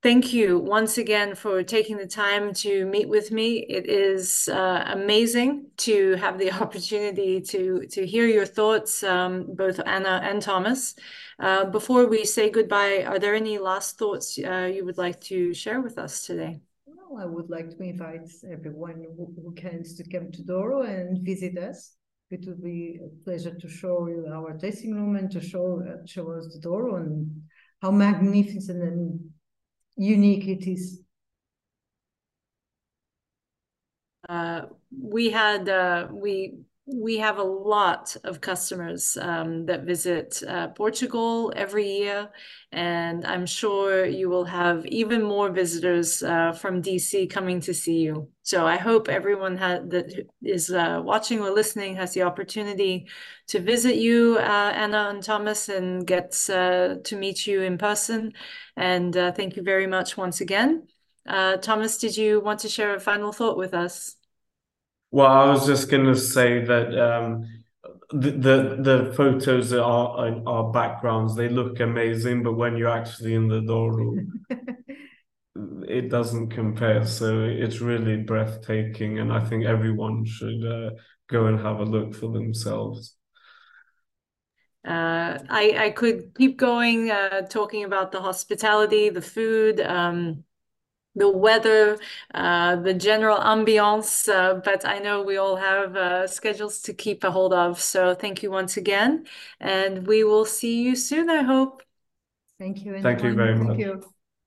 Thank 0.01 0.31
you 0.31 0.59
once 0.59 0.97
again 0.97 1.35
for 1.35 1.61
taking 1.61 1.97
the 1.97 2.07
time 2.07 2.53
to 2.53 2.85
meet 2.85 3.09
with 3.09 3.33
me. 3.33 3.65
It 3.67 3.89
is 3.89 4.47
uh, 4.47 4.85
amazing 4.87 5.71
to 5.79 6.15
have 6.15 6.39
the 6.39 6.51
opportunity 6.61 7.41
to, 7.41 7.85
to 7.87 8.07
hear 8.07 8.25
your 8.25 8.45
thoughts, 8.45 9.03
um, 9.03 9.47
both 9.55 9.81
Ana 9.85 10.21
and 10.23 10.41
Thomas. 10.41 10.95
Uh, 11.37 11.65
before 11.65 12.07
we 12.07 12.23
say 12.23 12.49
goodbye, 12.49 13.03
are 13.03 13.19
there 13.19 13.35
any 13.35 13.57
last 13.57 13.97
thoughts 13.97 14.39
uh, 14.39 14.71
you 14.73 14.85
would 14.85 14.97
like 14.97 15.19
to 15.21 15.53
share 15.53 15.81
with 15.81 15.97
us 15.97 16.25
today? 16.25 16.61
Well, 16.85 17.21
I 17.21 17.25
would 17.25 17.49
like 17.49 17.69
to 17.75 17.83
invite 17.83 18.31
everyone 18.49 19.03
who, 19.17 19.33
who 19.35 19.51
can 19.51 19.83
to 19.83 20.03
come 20.09 20.31
to 20.31 20.43
Douro 20.43 20.83
and 20.83 21.25
visit 21.25 21.57
us. 21.57 21.97
It 22.31 22.45
would 22.45 22.63
be 22.63 22.99
a 23.03 23.23
pleasure 23.23 23.55
to 23.55 23.67
show 23.67 24.07
you 24.07 24.27
our 24.31 24.55
tasting 24.57 24.93
room 24.93 25.15
and 25.15 25.31
to 25.31 25.41
show 25.41 25.81
uh, 25.81 26.05
show 26.05 26.31
us 26.31 26.47
the 26.53 26.59
Douro 26.61 26.97
and 26.97 27.41
how 27.81 27.91
magnificent 27.91 28.83
and 28.83 29.31
unique 29.95 30.47
it 30.47 30.69
is. 30.69 31.01
Uh, 34.27 34.61
we 34.91 35.31
had 35.31 35.67
uh, 35.67 36.07
we 36.11 36.59
we 36.93 37.17
have 37.17 37.37
a 37.37 37.43
lot 37.43 38.15
of 38.23 38.41
customers 38.41 39.17
um, 39.21 39.65
that 39.67 39.83
visit 39.83 40.41
uh, 40.47 40.69
Portugal 40.69 41.53
every 41.55 41.87
year, 41.87 42.29
and 42.71 43.25
I'm 43.25 43.45
sure 43.45 44.05
you 44.05 44.29
will 44.29 44.45
have 44.45 44.85
even 44.87 45.23
more 45.23 45.49
visitors 45.49 46.23
uh, 46.23 46.51
from 46.53 46.81
DC 46.81 47.27
coming 47.27 47.61
to 47.61 47.73
see 47.73 47.99
you. 47.99 48.29
So 48.43 48.65
I 48.65 48.77
hope 48.77 49.09
everyone 49.09 49.55
that 49.55 50.27
is 50.41 50.71
uh, 50.71 51.01
watching 51.03 51.41
or 51.41 51.51
listening 51.51 51.95
has 51.97 52.13
the 52.13 52.23
opportunity 52.23 53.07
to 53.47 53.59
visit 53.59 53.95
you, 53.97 54.37
uh, 54.39 54.71
Ana 54.75 55.09
and 55.09 55.23
Thomas, 55.23 55.69
and 55.69 56.05
gets 56.05 56.49
uh, 56.49 56.95
to 57.03 57.15
meet 57.15 57.45
you 57.45 57.61
in 57.61 57.77
person. 57.77 58.33
And 58.75 59.15
uh, 59.15 59.31
thank 59.31 59.55
you 59.55 59.63
very 59.63 59.87
much 59.87 60.17
once 60.17 60.41
again. 60.41 60.87
Thomas, 61.27 61.97
did 61.99 62.17
you 62.17 62.39
want 62.39 62.59
to 62.61 62.69
share 62.69 62.95
a 62.95 62.99
final 62.99 63.31
thought 63.31 63.57
with 63.57 63.73
us? 63.73 64.18
Well, 65.11 65.27
I 65.27 65.49
was 65.49 65.65
just 65.65 65.89
going 65.89 66.05
to 66.05 66.15
say 66.15 66.63
that 66.65 66.97
um, 66.99 67.43
the, 68.11 68.31
the 68.31 68.77
the 68.79 69.13
photos 69.15 69.73
are 69.73 70.41
are 70.47 70.71
backgrounds. 70.71 71.35
They 71.35 71.49
look 71.49 71.79
amazing, 71.79 72.43
but 72.43 72.53
when 72.53 72.77
you're 72.77 72.89
actually 72.89 73.33
in 73.33 73.47
the 73.47 73.61
Douro, 73.61 74.15
it 75.87 76.09
doesn't 76.09 76.49
compare. 76.49 77.05
So 77.05 77.41
it's 77.41 77.81
really 77.81 78.17
breathtaking, 78.17 79.19
and 79.19 79.33
I 79.33 79.39
think 79.39 79.65
everyone 79.65 80.25
should 80.25 80.63
uh, 80.65 80.91
go 81.27 81.47
and 81.47 81.59
have 81.59 81.79
a 81.79 81.85
look 81.85 82.15
for 82.15 82.31
themselves. 82.31 83.15
Uh, 84.85 85.37
I 85.49 85.75
I 85.77 85.89
could 85.91 86.33
keep 86.35 86.57
going 86.57 87.11
uh, 87.11 87.41
talking 87.47 87.83
about 87.83 88.11
the 88.11 88.21
hospitality, 88.21 89.09
the 89.09 89.21
food. 89.21 89.81
Um, 89.81 90.43
the 91.19 91.29
weather, 91.29 91.99
uh, 92.33 92.77
the 92.77 92.93
general 92.93 93.37
ambiance, 93.37 94.27
uh, 94.27 94.55
but 94.55 94.85
I 94.85 94.99
know 94.99 95.21
we 95.21 95.37
all 95.37 95.57
have 95.57 95.95
uh, 95.95 96.27
schedules 96.27 96.81
to 96.83 96.93
keep 96.93 97.23
a 97.23 97.31
hold 97.31 97.53
of. 97.53 97.79
So 97.79 98.15
thank 98.15 98.41
you 98.41 98.51
once 98.51 98.77
again, 98.77 99.25
and 99.59 100.07
we 100.07 100.23
will 100.23 100.45
see 100.45 100.81
you 100.81 100.95
soon, 100.95 101.29
I 101.29 101.43
hope. 101.43 101.83
Thank 102.57 102.83
you. 102.83 103.01
Thank 103.01 103.23
you 103.23 103.35
very 103.35 103.55
much. 103.55 103.67
Thank 103.67 103.79
you. 103.79 104.03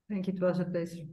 Thank 0.09 0.27
you. 0.27 0.33
It 0.33 0.41
was 0.41 0.59
a 0.59 0.65
pleasure. 0.65 1.07